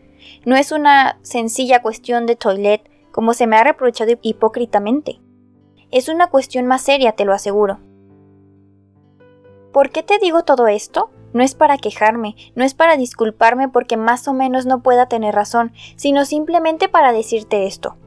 No 0.46 0.56
es 0.56 0.72
una 0.72 1.18
sencilla 1.20 1.82
cuestión 1.82 2.24
de 2.24 2.36
toilet, 2.36 2.90
como 3.10 3.34
se 3.34 3.46
me 3.46 3.56
ha 3.56 3.62
reprochado 3.62 4.12
hipócritamente. 4.22 5.20
Es 5.90 6.08
una 6.08 6.28
cuestión 6.28 6.66
más 6.66 6.80
seria, 6.80 7.12
te 7.12 7.26
lo 7.26 7.34
aseguro. 7.34 7.78
¿Por 9.70 9.90
qué 9.90 10.02
te 10.02 10.18
digo 10.18 10.44
todo 10.44 10.66
esto? 10.66 11.10
No 11.34 11.42
es 11.42 11.54
para 11.54 11.76
quejarme, 11.76 12.36
no 12.54 12.64
es 12.64 12.72
para 12.72 12.96
disculparme 12.96 13.68
porque 13.68 13.98
más 13.98 14.26
o 14.28 14.32
menos 14.32 14.64
no 14.64 14.82
pueda 14.82 15.10
tener 15.10 15.34
razón, 15.34 15.74
sino 15.96 16.24
simplemente 16.24 16.88
para 16.88 17.12
decirte 17.12 17.66
esto. 17.66 17.98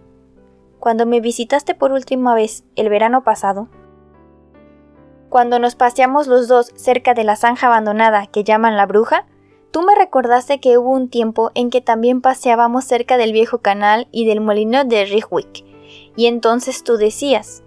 Cuando 0.85 1.07
me 1.07 1.19
visitaste 1.19 1.73
por 1.73 1.91
última 1.93 2.35
vez 2.35 2.63
el 2.75 2.89
verano 2.89 3.23
pasado, 3.23 3.69
cuando 5.29 5.57
nos 5.57 5.73
paseamos 5.73 6.27
los 6.27 6.47
dos 6.47 6.71
cerca 6.75 7.15
de 7.15 7.23
la 7.23 7.35
zanja 7.35 7.65
abandonada 7.65 8.27
que 8.27 8.43
llaman 8.43 8.77
la 8.77 8.85
bruja, 8.85 9.25
tú 9.71 9.81
me 9.81 9.95
recordaste 9.95 10.59
que 10.59 10.77
hubo 10.77 10.91
un 10.91 11.09
tiempo 11.09 11.49
en 11.55 11.71
que 11.71 11.81
también 11.81 12.21
paseábamos 12.21 12.85
cerca 12.85 13.17
del 13.17 13.33
viejo 13.33 13.63
canal 13.63 14.07
y 14.11 14.27
del 14.27 14.41
molino 14.41 14.85
de 14.85 15.05
Rijwick, 15.05 15.65
y 16.15 16.27
entonces 16.27 16.83
tú 16.83 16.97
decías, 16.97 17.63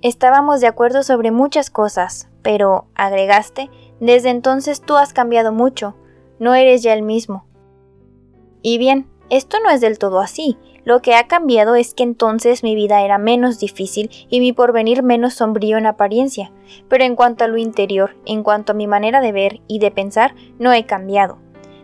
Estábamos 0.00 0.60
de 0.60 0.68
acuerdo 0.68 1.02
sobre 1.02 1.32
muchas 1.32 1.68
cosas, 1.68 2.28
pero, 2.42 2.86
agregaste, 2.94 3.70
desde 3.98 4.30
entonces 4.30 4.82
tú 4.82 4.96
has 4.96 5.12
cambiado 5.12 5.50
mucho, 5.50 5.96
no 6.38 6.54
eres 6.54 6.84
ya 6.84 6.92
el 6.92 7.02
mismo. 7.02 7.44
Y 8.62 8.78
bien, 8.78 9.10
esto 9.30 9.56
no 9.64 9.70
es 9.70 9.80
del 9.80 9.98
todo 9.98 10.20
así. 10.20 10.56
Lo 10.84 11.02
que 11.02 11.14
ha 11.14 11.26
cambiado 11.26 11.74
es 11.74 11.94
que 11.94 12.02
entonces 12.02 12.62
mi 12.62 12.74
vida 12.74 13.02
era 13.02 13.18
menos 13.18 13.58
difícil 13.58 14.10
y 14.28 14.40
mi 14.40 14.52
porvenir 14.52 15.02
menos 15.02 15.34
sombrío 15.34 15.78
en 15.78 15.86
apariencia, 15.86 16.52
pero 16.88 17.04
en 17.04 17.16
cuanto 17.16 17.44
a 17.44 17.48
lo 17.48 17.58
interior, 17.58 18.16
en 18.26 18.42
cuanto 18.42 18.72
a 18.72 18.74
mi 18.74 18.86
manera 18.86 19.20
de 19.20 19.32
ver 19.32 19.60
y 19.66 19.78
de 19.78 19.90
pensar, 19.90 20.34
no 20.58 20.72
he 20.72 20.86
cambiado. 20.86 21.38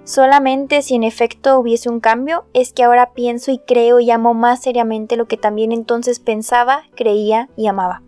Solamente 0.05 0.83
si 0.83 0.95
en 0.95 1.03
efecto 1.03 1.59
hubiese 1.59 1.89
un 1.89 1.99
cambio, 1.99 2.45
es 2.55 2.73
que 2.73 2.85
ahora 2.85 3.13
pienso 3.13 3.51
y 3.51 3.59
creo 3.59 3.99
y 3.99 4.13
amo 4.13 4.35
más 4.35 4.63
seriamente 4.63 5.17
lo 5.17 5.27
que 5.27 5.37
también 5.37 5.73
entonces 5.73 6.21
pensaba, 6.21 6.85
creía 6.95 7.49
y 7.57 7.67
amaba. 7.67 8.03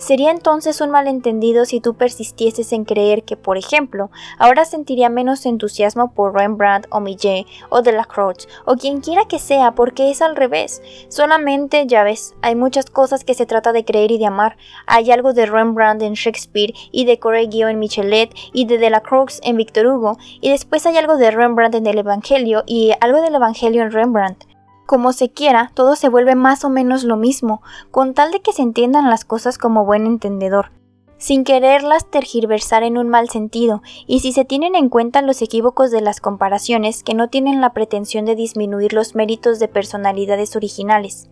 Sería 0.00 0.30
entonces 0.30 0.80
un 0.80 0.90
malentendido 0.90 1.66
si 1.66 1.80
tú 1.80 1.92
persistieses 1.92 2.72
en 2.72 2.86
creer 2.86 3.22
que, 3.22 3.36
por 3.36 3.58
ejemplo, 3.58 4.10
ahora 4.38 4.64
sentiría 4.64 5.10
menos 5.10 5.44
entusiasmo 5.44 6.14
por 6.14 6.34
Rembrandt 6.34 6.86
o 6.90 7.00
Millet 7.00 7.44
o 7.68 7.82
Delacroix 7.82 8.48
o 8.64 8.76
quien 8.76 9.02
quiera 9.02 9.26
que 9.26 9.38
sea, 9.38 9.72
porque 9.72 10.10
es 10.10 10.22
al 10.22 10.36
revés. 10.36 10.80
Solamente, 11.10 11.86
ya 11.86 12.02
ves, 12.02 12.34
hay 12.40 12.54
muchas 12.54 12.86
cosas 12.86 13.24
que 13.24 13.34
se 13.34 13.44
trata 13.44 13.74
de 13.74 13.84
creer 13.84 14.10
y 14.10 14.16
de 14.16 14.24
amar. 14.24 14.56
Hay 14.86 15.10
algo 15.10 15.34
de 15.34 15.44
Rembrandt 15.44 16.02
en 16.02 16.14
Shakespeare 16.14 16.72
y 16.90 17.04
de 17.04 17.18
Correggio 17.18 17.68
en 17.68 17.78
Michelet 17.78 18.34
y 18.54 18.64
de 18.64 18.78
Delacroix 18.78 19.38
en 19.42 19.58
Victor 19.58 19.86
Hugo 19.86 20.16
y 20.40 20.48
después 20.48 20.86
hay 20.86 20.96
algo 20.96 21.18
de 21.18 21.30
Rembrandt 21.30 21.74
en 21.74 21.86
el 21.86 21.98
Evangelio 21.98 22.64
y 22.66 22.92
algo 23.02 23.20
del 23.20 23.34
Evangelio 23.34 23.82
en 23.82 23.92
Rembrandt. 23.92 24.49
Como 24.90 25.12
se 25.12 25.30
quiera, 25.30 25.70
todo 25.74 25.94
se 25.94 26.08
vuelve 26.08 26.34
más 26.34 26.64
o 26.64 26.68
menos 26.68 27.04
lo 27.04 27.16
mismo, 27.16 27.62
con 27.92 28.12
tal 28.12 28.32
de 28.32 28.40
que 28.40 28.52
se 28.52 28.62
entiendan 28.62 29.08
las 29.08 29.24
cosas 29.24 29.56
como 29.56 29.84
buen 29.84 30.04
entendedor, 30.04 30.72
sin 31.16 31.44
quererlas 31.44 32.10
tergiversar 32.10 32.82
en 32.82 32.98
un 32.98 33.08
mal 33.08 33.28
sentido, 33.28 33.82
y 34.08 34.18
si 34.18 34.32
se 34.32 34.44
tienen 34.44 34.74
en 34.74 34.88
cuenta 34.88 35.22
los 35.22 35.42
equívocos 35.42 35.92
de 35.92 36.00
las 36.00 36.20
comparaciones 36.20 37.04
que 37.04 37.14
no 37.14 37.28
tienen 37.28 37.60
la 37.60 37.72
pretensión 37.72 38.24
de 38.24 38.34
disminuir 38.34 38.92
los 38.92 39.14
méritos 39.14 39.60
de 39.60 39.68
personalidades 39.68 40.56
originales. 40.56 41.30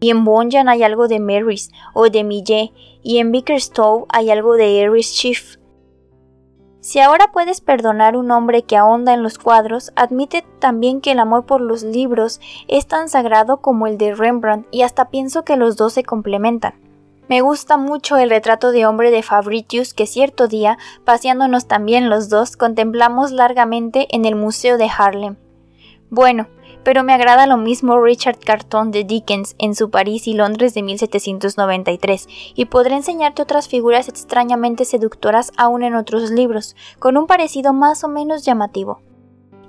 Y 0.00 0.10
en 0.10 0.24
Bonjan 0.24 0.68
hay 0.68 0.82
algo 0.82 1.06
de 1.06 1.20
Marys 1.20 1.70
o 1.94 2.10
de 2.10 2.24
Millet, 2.24 2.72
y 3.04 3.18
en 3.18 3.30
Bickerstove 3.30 4.06
hay 4.08 4.32
algo 4.32 4.54
de 4.54 4.80
Eris 4.80 5.12
Chief. 5.12 5.54
Si 6.82 6.98
ahora 6.98 7.30
puedes 7.30 7.60
perdonar 7.60 8.16
un 8.16 8.32
hombre 8.32 8.64
que 8.64 8.76
ahonda 8.76 9.14
en 9.14 9.22
los 9.22 9.38
cuadros, 9.38 9.92
admite 9.94 10.44
también 10.58 11.00
que 11.00 11.12
el 11.12 11.20
amor 11.20 11.46
por 11.46 11.60
los 11.60 11.84
libros 11.84 12.40
es 12.66 12.88
tan 12.88 13.08
sagrado 13.08 13.58
como 13.58 13.86
el 13.86 13.98
de 13.98 14.16
Rembrandt 14.16 14.66
y 14.72 14.82
hasta 14.82 15.08
pienso 15.08 15.44
que 15.44 15.56
los 15.56 15.76
dos 15.76 15.92
se 15.92 16.02
complementan. 16.02 16.74
Me 17.28 17.40
gusta 17.40 17.76
mucho 17.76 18.16
el 18.16 18.30
retrato 18.30 18.72
de 18.72 18.84
hombre 18.84 19.12
de 19.12 19.22
Fabritius 19.22 19.94
que 19.94 20.08
cierto 20.08 20.48
día, 20.48 20.76
paseándonos 21.04 21.68
también 21.68 22.10
los 22.10 22.28
dos, 22.28 22.56
contemplamos 22.56 23.30
largamente 23.30 24.08
en 24.10 24.24
el 24.24 24.34
Museo 24.34 24.76
de 24.76 24.90
Harlem. 24.98 25.36
Bueno, 26.10 26.48
pero 26.84 27.04
me 27.04 27.12
agrada 27.12 27.46
lo 27.46 27.56
mismo 27.56 28.00
Richard 28.00 28.38
Carton 28.38 28.90
de 28.90 29.04
Dickens 29.04 29.54
en 29.58 29.74
su 29.74 29.90
París 29.90 30.26
y 30.26 30.34
Londres 30.34 30.74
de 30.74 30.82
1793, 30.82 32.28
y 32.54 32.64
podré 32.66 32.96
enseñarte 32.96 33.42
otras 33.42 33.68
figuras 33.68 34.08
extrañamente 34.08 34.84
seductoras 34.84 35.52
aún 35.56 35.82
en 35.82 35.94
otros 35.94 36.30
libros, 36.30 36.76
con 36.98 37.16
un 37.16 37.26
parecido 37.26 37.72
más 37.72 38.04
o 38.04 38.08
menos 38.08 38.44
llamativo. 38.44 39.00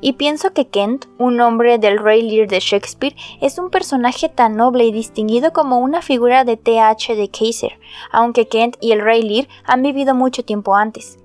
Y 0.02 0.14
pienso 0.14 0.52
que 0.52 0.68
Kent, 0.68 1.06
un 1.18 1.40
hombre 1.40 1.78
del 1.78 1.98
Rey 1.98 2.22
Lear 2.22 2.50
de 2.50 2.60
Shakespeare, 2.60 3.16
es 3.40 3.58
un 3.58 3.70
personaje 3.70 4.28
tan 4.28 4.58
noble 4.58 4.84
y 4.84 4.92
distinguido 4.92 5.54
como 5.54 5.80
una 5.80 6.02
figura 6.02 6.44
de 6.44 6.58
T.H. 6.58 7.16
de 7.16 7.30
Kaiser, 7.30 7.80
aunque 8.12 8.50
Kent 8.50 8.76
y 8.82 8.92
el 8.92 9.02
Rey 9.02 9.22
Lear 9.22 9.48
han 9.64 9.82
vivido 9.82 10.14
mucho 10.14 10.44
tiempo 10.44 10.76
antes. 10.76 11.20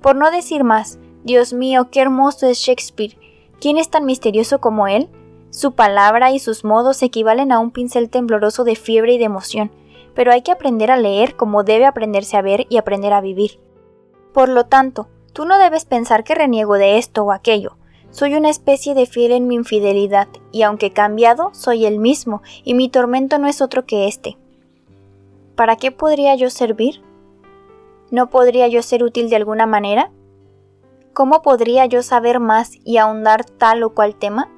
Por 0.00 0.14
no 0.14 0.30
decir 0.30 0.62
más, 0.62 1.00
Dios 1.24 1.52
mío, 1.52 1.88
qué 1.90 2.00
hermoso 2.00 2.46
es 2.46 2.58
Shakespeare. 2.58 3.18
¿Quién 3.60 3.76
es 3.76 3.90
tan 3.90 4.04
misterioso 4.04 4.60
como 4.60 4.86
él? 4.86 5.08
Su 5.52 5.72
palabra 5.72 6.32
y 6.32 6.38
sus 6.38 6.64
modos 6.64 7.02
equivalen 7.02 7.52
a 7.52 7.58
un 7.58 7.72
pincel 7.72 8.08
tembloroso 8.08 8.64
de 8.64 8.74
fiebre 8.74 9.12
y 9.12 9.18
de 9.18 9.24
emoción, 9.24 9.70
pero 10.14 10.32
hay 10.32 10.40
que 10.40 10.50
aprender 10.50 10.90
a 10.90 10.96
leer 10.96 11.36
como 11.36 11.62
debe 11.62 11.84
aprenderse 11.84 12.38
a 12.38 12.42
ver 12.42 12.66
y 12.70 12.78
aprender 12.78 13.12
a 13.12 13.20
vivir. 13.20 13.60
Por 14.32 14.48
lo 14.48 14.64
tanto, 14.64 15.08
tú 15.34 15.44
no 15.44 15.58
debes 15.58 15.84
pensar 15.84 16.24
que 16.24 16.34
reniego 16.34 16.78
de 16.78 16.96
esto 16.96 17.24
o 17.24 17.32
aquello. 17.32 17.76
Soy 18.10 18.34
una 18.34 18.48
especie 18.48 18.94
de 18.94 19.04
fiel 19.04 19.32
en 19.32 19.46
mi 19.46 19.54
infidelidad, 19.56 20.26
y 20.52 20.62
aunque 20.62 20.90
cambiado, 20.90 21.50
soy 21.52 21.84
el 21.84 21.98
mismo, 21.98 22.40
y 22.64 22.72
mi 22.72 22.88
tormento 22.88 23.36
no 23.36 23.46
es 23.46 23.60
otro 23.60 23.84
que 23.84 24.08
este. 24.08 24.38
¿Para 25.54 25.76
qué 25.76 25.90
podría 25.90 26.34
yo 26.34 26.48
servir? 26.48 27.02
¿No 28.10 28.30
podría 28.30 28.68
yo 28.68 28.80
ser 28.80 29.04
útil 29.04 29.28
de 29.28 29.36
alguna 29.36 29.66
manera? 29.66 30.10
¿Cómo 31.12 31.42
podría 31.42 31.84
yo 31.84 32.02
saber 32.02 32.40
más 32.40 32.72
y 32.84 32.96
ahondar 32.96 33.44
tal 33.44 33.82
o 33.82 33.90
cual 33.90 34.14
tema? 34.14 34.48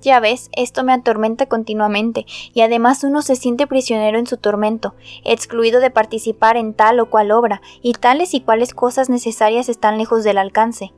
Ya 0.00 0.18
ves, 0.18 0.48
esto 0.52 0.82
me 0.82 0.92
atormenta 0.92 1.46
continuamente, 1.46 2.24
y 2.54 2.62
además 2.62 3.04
uno 3.04 3.20
se 3.20 3.36
siente 3.36 3.66
prisionero 3.66 4.18
en 4.18 4.26
su 4.26 4.38
tormento, 4.38 4.94
excluido 5.24 5.80
de 5.80 5.90
participar 5.90 6.56
en 6.56 6.72
tal 6.72 7.00
o 7.00 7.10
cual 7.10 7.32
obra, 7.32 7.60
y 7.82 7.92
tales 7.92 8.32
y 8.32 8.40
cuales 8.40 8.72
cosas 8.72 9.10
necesarias 9.10 9.68
están 9.68 9.98
lejos 9.98 10.24
del 10.24 10.38
alcance. 10.38 10.92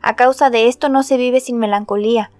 A 0.00 0.16
causa 0.16 0.50
de 0.50 0.66
esto 0.66 0.88
no 0.88 1.04
se 1.04 1.16
vive 1.16 1.38
sin 1.38 1.58
melancolía. 1.58 2.32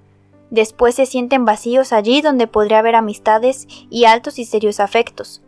Después 0.51 0.97
se 0.97 1.07
sienten 1.07 1.45
vacíos 1.45 1.93
allí 1.93 2.21
donde 2.21 2.49
podría 2.49 2.81
haber 2.81 2.97
amistades 2.97 3.69
y 3.89 4.05
altos 4.05 4.39
y 4.39 4.45
serios 4.45 4.81
afectos 4.81 5.41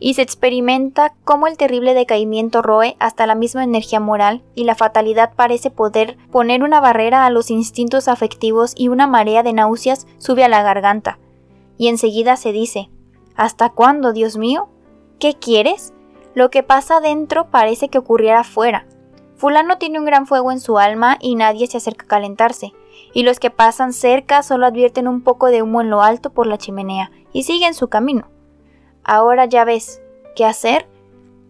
y 0.00 0.14
se 0.14 0.22
experimenta 0.22 1.14
cómo 1.24 1.46
el 1.46 1.56
terrible 1.56 1.94
decaimiento 1.94 2.62
roe 2.62 2.96
hasta 2.98 3.26
la 3.26 3.34
misma 3.34 3.64
energía 3.64 4.00
moral 4.00 4.42
y 4.54 4.64
la 4.64 4.74
fatalidad 4.74 5.32
parece 5.34 5.70
poder 5.70 6.16
poner 6.30 6.62
una 6.62 6.80
barrera 6.80 7.26
a 7.26 7.30
los 7.30 7.50
instintos 7.50 8.08
afectivos 8.08 8.74
y 8.76 8.88
una 8.88 9.06
marea 9.06 9.42
de 9.42 9.52
náuseas 9.52 10.06
sube 10.18 10.44
a 10.44 10.48
la 10.48 10.62
garganta. 10.62 11.18
Y 11.78 11.88
enseguida 11.88 12.36
se 12.36 12.52
dice, 12.52 12.90
¿Hasta 13.36 13.70
cuándo, 13.70 14.12
Dios 14.12 14.36
mío? 14.36 14.68
¿Qué 15.18 15.34
quieres? 15.34 15.92
Lo 16.34 16.50
que 16.50 16.62
pasa 16.62 17.00
dentro 17.00 17.50
parece 17.50 17.88
que 17.88 17.98
ocurriera 17.98 18.40
afuera. 18.40 18.86
Fulano 19.36 19.78
tiene 19.78 19.98
un 19.98 20.04
gran 20.04 20.26
fuego 20.26 20.52
en 20.52 20.60
su 20.60 20.78
alma 20.78 21.16
y 21.20 21.34
nadie 21.34 21.66
se 21.66 21.78
acerca 21.78 22.04
a 22.04 22.08
calentarse, 22.08 22.72
y 23.12 23.24
los 23.24 23.40
que 23.40 23.50
pasan 23.50 23.92
cerca 23.92 24.42
solo 24.42 24.66
advierten 24.66 25.08
un 25.08 25.22
poco 25.22 25.48
de 25.48 25.62
humo 25.62 25.80
en 25.80 25.90
lo 25.90 26.02
alto 26.02 26.30
por 26.30 26.46
la 26.46 26.58
chimenea 26.58 27.10
y 27.32 27.42
siguen 27.42 27.74
su 27.74 27.88
camino. 27.88 28.28
Ahora 29.04 29.44
ya 29.44 29.64
ves, 29.64 30.00
¿qué 30.34 30.44
hacer? 30.44 30.86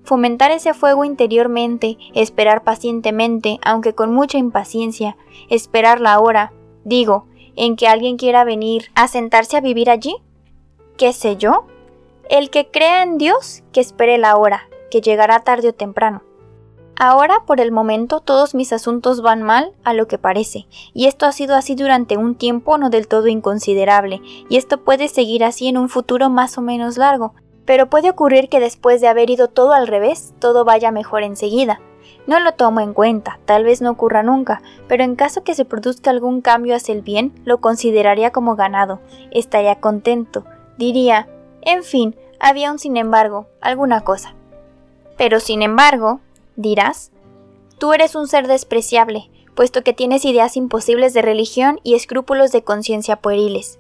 Fomentar 0.03 0.51
ese 0.51 0.75
fuego 0.75 1.05
interiormente, 1.05 1.97
esperar 2.13 2.63
pacientemente, 2.63 3.59
aunque 3.65 3.95
con 3.95 4.13
mucha 4.13 4.37
impaciencia, 4.37 5.17
esperar 5.49 6.01
la 6.01 6.21
hora, 6.21 6.53
digo, 6.85 7.27
en 7.57 7.77
que 7.77 7.89
alguien 7.89 8.17
quiera 8.17 8.45
venir 8.45 8.91
a 8.95 9.09
sentarse 9.09 9.57
a 9.57 9.61
vivir 9.61 9.89
allí. 9.89 10.17
¿Qué 10.99 11.13
sé 11.13 11.37
yo? 11.37 11.67
El 12.29 12.51
que 12.51 12.71
crea 12.71 13.03
en 13.03 13.19
Dios, 13.19 13.63
que 13.73 13.81
espere 13.81 14.19
la 14.19 14.37
hora, 14.37 14.69
que 14.91 15.01
llegará 15.01 15.41
tarde 15.41 15.69
o 15.69 15.75
temprano. 15.75 16.23
Ahora, 16.97 17.43
por 17.45 17.61
el 17.61 17.73
momento, 17.73 18.21
todos 18.21 18.55
mis 18.55 18.73
asuntos 18.73 19.21
van 19.21 19.43
mal 19.43 19.73
a 19.83 19.95
lo 19.95 20.07
que 20.07 20.19
parece, 20.19 20.67
y 20.93 21.07
esto 21.07 21.27
ha 21.27 21.33
sido 21.33 21.57
así 21.57 21.75
durante 21.75 22.17
un 22.17 22.37
tiempo 22.37 22.79
no 22.79 22.89
del 22.89 23.09
todo 23.09 23.27
inconsiderable, 23.27 24.21
y 24.49 24.57
esto 24.57 24.85
puede 24.85 25.09
seguir 25.09 25.43
así 25.43 25.67
en 25.67 25.77
un 25.77 25.89
futuro 25.89 26.31
más 26.31 26.57
o 26.57 26.63
menos 26.63 26.97
largo, 26.97 27.35
pero 27.65 27.89
puede 27.89 28.11
ocurrir 28.11 28.49
que 28.49 28.61
después 28.61 29.01
de 29.01 29.09
haber 29.09 29.31
ido 29.31 29.49
todo 29.49 29.73
al 29.73 29.87
revés, 29.87 30.35
todo 30.39 30.65
vaya 30.65 30.91
mejor 30.91 31.23
enseguida. 31.23 31.81
No 32.27 32.41
lo 32.41 32.53
tomo 32.53 32.81
en 32.81 32.95
cuenta, 32.95 33.39
tal 33.45 33.65
vez 33.65 33.83
no 33.83 33.91
ocurra 33.91 34.23
nunca, 34.23 34.63
pero 34.89 35.05
en 35.05 35.15
caso 35.15 35.45
que 35.45 35.55
se 35.55 35.65
produzca 35.65 36.11
algún 36.11 36.41
cambio 36.41 36.75
hacia 36.75 36.95
el 36.95 37.03
bien, 37.03 37.33
lo 37.45 37.61
consideraría 37.61 38.31
como 38.31 38.57
ganado, 38.57 39.01
estaría 39.31 39.81
contento, 39.81 40.45
diría, 40.79 41.29
en 41.63 41.83
fin, 41.83 42.17
había 42.41 42.71
un 42.71 42.79
sin 42.79 42.97
embargo, 42.97 43.47
alguna 43.61 44.03
cosa. 44.03 44.35
Pero 45.17 45.41
sin 45.41 45.63
embargo, 45.63 46.21
dirás, 46.57 47.11
tú 47.79 47.93
eres 47.93 48.15
un 48.15 48.27
ser 48.27 48.47
despreciable, 48.49 49.31
puesto 49.55 49.83
que 49.83 49.93
tienes 49.93 50.25
ideas 50.25 50.57
imposibles 50.57 51.15
de 51.15 51.23
religión 51.23 51.79
y 51.83 51.95
escrúpulos 51.95 52.53
de 52.53 52.63
conciencia 52.65 53.17
pueriles. 53.17 53.79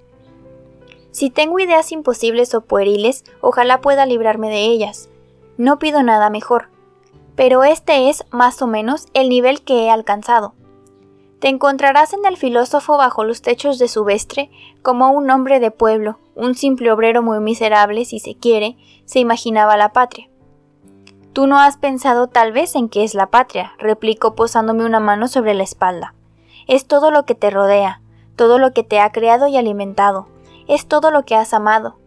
Si 1.14 1.30
tengo 1.30 1.60
ideas 1.60 1.92
imposibles 1.92 2.56
o 2.56 2.62
pueriles, 2.62 3.22
ojalá 3.40 3.80
pueda 3.80 4.04
librarme 4.04 4.48
de 4.48 4.64
ellas. 4.64 5.08
No 5.56 5.78
pido 5.78 6.02
nada 6.02 6.28
mejor. 6.28 6.70
Pero 7.36 7.62
este 7.62 8.10
es, 8.10 8.24
más 8.32 8.60
o 8.62 8.66
menos, 8.66 9.06
el 9.14 9.28
nivel 9.28 9.62
que 9.62 9.84
he 9.84 9.90
alcanzado. 9.90 10.54
Te 11.38 11.46
encontrarás 11.46 12.14
en 12.14 12.24
el 12.26 12.36
filósofo 12.36 12.96
bajo 12.96 13.22
los 13.22 13.42
techos 13.42 13.78
de 13.78 13.86
su 13.86 14.02
vestre 14.02 14.50
como 14.82 15.12
un 15.12 15.30
hombre 15.30 15.60
de 15.60 15.70
pueblo, 15.70 16.18
un 16.34 16.56
simple 16.56 16.90
obrero 16.90 17.22
muy 17.22 17.38
miserable, 17.38 18.04
si 18.06 18.18
se 18.18 18.34
quiere, 18.34 18.76
se 19.04 19.20
imaginaba 19.20 19.76
la 19.76 19.92
patria. 19.92 20.28
Tú 21.32 21.46
no 21.46 21.60
has 21.60 21.76
pensado 21.76 22.26
tal 22.26 22.50
vez 22.50 22.74
en 22.74 22.88
qué 22.88 23.04
es 23.04 23.14
la 23.14 23.28
patria, 23.28 23.74
replicó 23.78 24.34
posándome 24.34 24.84
una 24.84 24.98
mano 24.98 25.28
sobre 25.28 25.54
la 25.54 25.62
espalda. 25.62 26.12
Es 26.66 26.88
todo 26.88 27.12
lo 27.12 27.24
que 27.24 27.36
te 27.36 27.50
rodea, 27.50 28.00
todo 28.34 28.58
lo 28.58 28.72
que 28.72 28.82
te 28.82 28.98
ha 28.98 29.12
creado 29.12 29.46
y 29.46 29.56
alimentado, 29.56 30.26
es 30.66 30.86
todo 30.86 31.10
lo 31.10 31.24
que 31.24 31.34
has 31.34 31.54
amado, 31.54 31.98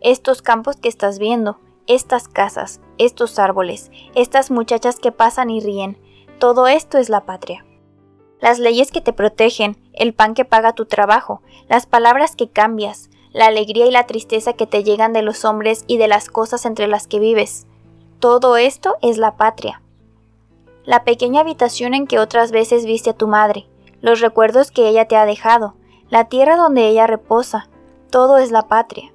estos 0.00 0.42
campos 0.42 0.76
que 0.76 0.88
estás 0.88 1.18
viendo, 1.18 1.58
estas 1.86 2.28
casas, 2.28 2.80
estos 2.98 3.38
árboles, 3.38 3.90
estas 4.14 4.50
muchachas 4.50 4.98
que 4.98 5.12
pasan 5.12 5.50
y 5.50 5.60
ríen, 5.60 5.98
todo 6.38 6.66
esto 6.66 6.98
es 6.98 7.08
la 7.08 7.24
patria. 7.24 7.64
Las 8.40 8.58
leyes 8.58 8.92
que 8.92 9.00
te 9.00 9.12
protegen, 9.12 9.76
el 9.92 10.12
pan 10.12 10.34
que 10.34 10.44
paga 10.44 10.74
tu 10.74 10.84
trabajo, 10.86 11.40
las 11.68 11.86
palabras 11.86 12.36
que 12.36 12.50
cambias, 12.50 13.08
la 13.32 13.46
alegría 13.46 13.86
y 13.86 13.90
la 13.90 14.06
tristeza 14.06 14.52
que 14.52 14.66
te 14.66 14.84
llegan 14.84 15.12
de 15.12 15.22
los 15.22 15.44
hombres 15.44 15.84
y 15.86 15.96
de 15.96 16.08
las 16.08 16.28
cosas 16.28 16.66
entre 16.66 16.86
las 16.86 17.06
que 17.06 17.18
vives. 17.18 17.66
Todo 18.20 18.56
esto 18.56 18.96
es 19.02 19.18
la 19.18 19.36
patria. 19.36 19.82
La 20.84 21.04
pequeña 21.04 21.40
habitación 21.40 21.94
en 21.94 22.06
que 22.06 22.18
otras 22.18 22.52
veces 22.52 22.84
viste 22.84 23.10
a 23.10 23.16
tu 23.16 23.26
madre, 23.26 23.66
los 24.00 24.20
recuerdos 24.20 24.70
que 24.70 24.88
ella 24.88 25.08
te 25.08 25.16
ha 25.16 25.24
dejado, 25.24 25.74
la 26.10 26.26
tierra 26.26 26.56
donde 26.56 26.86
ella 26.86 27.06
reposa, 27.06 27.70
todo 28.14 28.38
es 28.38 28.52
la 28.52 28.68
patria. 28.68 29.12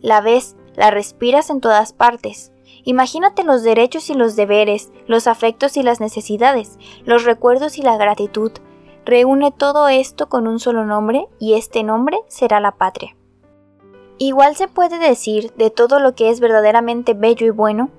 La 0.00 0.20
ves, 0.20 0.56
la 0.74 0.90
respiras 0.90 1.48
en 1.48 1.60
todas 1.60 1.92
partes. 1.92 2.50
Imagínate 2.82 3.44
los 3.44 3.62
derechos 3.62 4.10
y 4.10 4.14
los 4.14 4.34
deberes, 4.34 4.90
los 5.06 5.28
afectos 5.28 5.76
y 5.76 5.84
las 5.84 6.00
necesidades, 6.00 6.76
los 7.04 7.22
recuerdos 7.22 7.78
y 7.78 7.82
la 7.82 7.96
gratitud. 7.96 8.50
Reúne 9.04 9.52
todo 9.52 9.86
esto 9.86 10.28
con 10.28 10.48
un 10.48 10.58
solo 10.58 10.84
nombre 10.84 11.28
y 11.38 11.54
este 11.54 11.84
nombre 11.84 12.18
será 12.26 12.58
la 12.58 12.72
patria. 12.72 13.14
Igual 14.18 14.56
se 14.56 14.66
puede 14.66 14.98
decir 14.98 15.52
de 15.52 15.70
todo 15.70 16.00
lo 16.00 16.16
que 16.16 16.30
es 16.30 16.40
verdaderamente 16.40 17.14
bello 17.14 17.46
y 17.46 17.50
bueno, 17.50 17.90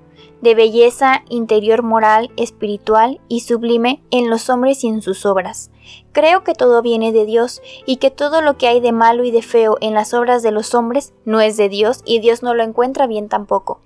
de 0.44 0.54
belleza 0.54 1.24
interior 1.30 1.82
moral, 1.82 2.30
espiritual 2.36 3.18
y 3.28 3.40
sublime 3.40 4.02
en 4.10 4.28
los 4.28 4.50
hombres 4.50 4.84
y 4.84 4.88
en 4.88 5.00
sus 5.00 5.24
obras. 5.24 5.70
Creo 6.12 6.44
que 6.44 6.52
todo 6.52 6.82
viene 6.82 7.12
de 7.12 7.24
Dios 7.24 7.62
y 7.86 7.96
que 7.96 8.10
todo 8.10 8.42
lo 8.42 8.58
que 8.58 8.68
hay 8.68 8.80
de 8.80 8.92
malo 8.92 9.24
y 9.24 9.30
de 9.30 9.40
feo 9.40 9.78
en 9.80 9.94
las 9.94 10.12
obras 10.12 10.42
de 10.42 10.50
los 10.52 10.74
hombres 10.74 11.14
no 11.24 11.40
es 11.40 11.56
de 11.56 11.70
Dios 11.70 12.02
y 12.04 12.20
Dios 12.20 12.42
no 12.42 12.52
lo 12.52 12.62
encuentra 12.62 13.06
bien 13.06 13.30
tampoco. 13.30 13.80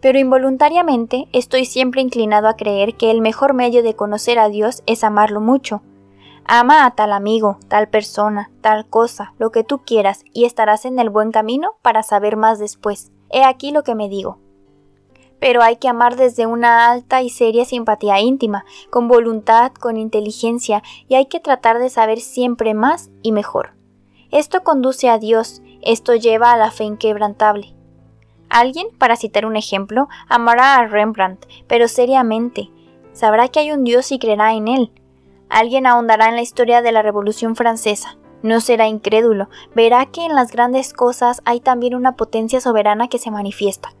Pero 0.00 0.20
involuntariamente 0.20 1.26
estoy 1.32 1.64
siempre 1.64 2.00
inclinado 2.00 2.46
a 2.46 2.56
creer 2.56 2.94
que 2.94 3.10
el 3.10 3.20
mejor 3.20 3.52
medio 3.52 3.82
de 3.82 3.96
conocer 3.96 4.38
a 4.38 4.48
Dios 4.48 4.84
es 4.86 5.02
amarlo 5.02 5.40
mucho. 5.40 5.82
Ama 6.44 6.86
a 6.86 6.92
tal 6.92 7.12
amigo, 7.12 7.58
tal 7.66 7.88
persona, 7.88 8.52
tal 8.60 8.86
cosa, 8.86 9.34
lo 9.38 9.50
que 9.50 9.64
tú 9.64 9.80
quieras, 9.84 10.24
y 10.32 10.44
estarás 10.44 10.84
en 10.84 11.00
el 11.00 11.10
buen 11.10 11.32
camino 11.32 11.72
para 11.82 12.04
saber 12.04 12.36
más 12.36 12.60
después. 12.60 13.10
He 13.30 13.42
aquí 13.42 13.72
lo 13.72 13.82
que 13.82 13.96
me 13.96 14.08
digo 14.08 14.38
pero 15.40 15.62
hay 15.62 15.76
que 15.76 15.88
amar 15.88 16.16
desde 16.16 16.46
una 16.46 16.90
alta 16.90 17.22
y 17.22 17.30
seria 17.30 17.64
simpatía 17.64 18.20
íntima, 18.20 18.64
con 18.90 19.08
voluntad, 19.08 19.72
con 19.72 19.96
inteligencia, 19.96 20.82
y 21.08 21.14
hay 21.14 21.26
que 21.26 21.40
tratar 21.40 21.78
de 21.78 21.90
saber 21.90 22.20
siempre 22.20 22.74
más 22.74 23.10
y 23.22 23.32
mejor. 23.32 23.74
Esto 24.30 24.62
conduce 24.62 25.08
a 25.08 25.18
Dios, 25.18 25.62
esto 25.82 26.14
lleva 26.14 26.52
a 26.52 26.56
la 26.56 26.70
fe 26.70 26.84
inquebrantable. 26.84 27.74
Alguien, 28.50 28.88
para 28.98 29.16
citar 29.16 29.46
un 29.46 29.56
ejemplo, 29.56 30.08
amará 30.28 30.76
a 30.76 30.86
Rembrandt, 30.86 31.46
pero 31.66 31.86
seriamente. 31.88 32.70
Sabrá 33.12 33.48
que 33.48 33.60
hay 33.60 33.72
un 33.72 33.84
Dios 33.84 34.10
y 34.12 34.18
creerá 34.18 34.54
en 34.54 34.68
él. 34.68 34.92
Alguien 35.48 35.86
ahondará 35.86 36.28
en 36.28 36.36
la 36.36 36.42
historia 36.42 36.82
de 36.82 36.92
la 36.92 37.02
Revolución 37.02 37.56
Francesa. 37.56 38.16
No 38.42 38.60
será 38.60 38.86
incrédulo, 38.86 39.48
verá 39.74 40.06
que 40.06 40.24
en 40.24 40.34
las 40.34 40.52
grandes 40.52 40.92
cosas 40.92 41.42
hay 41.44 41.60
también 41.60 41.94
una 41.94 42.16
potencia 42.16 42.60
soberana 42.60 43.08
que 43.08 43.18
se 43.18 43.30
manifiesta. 43.30 43.94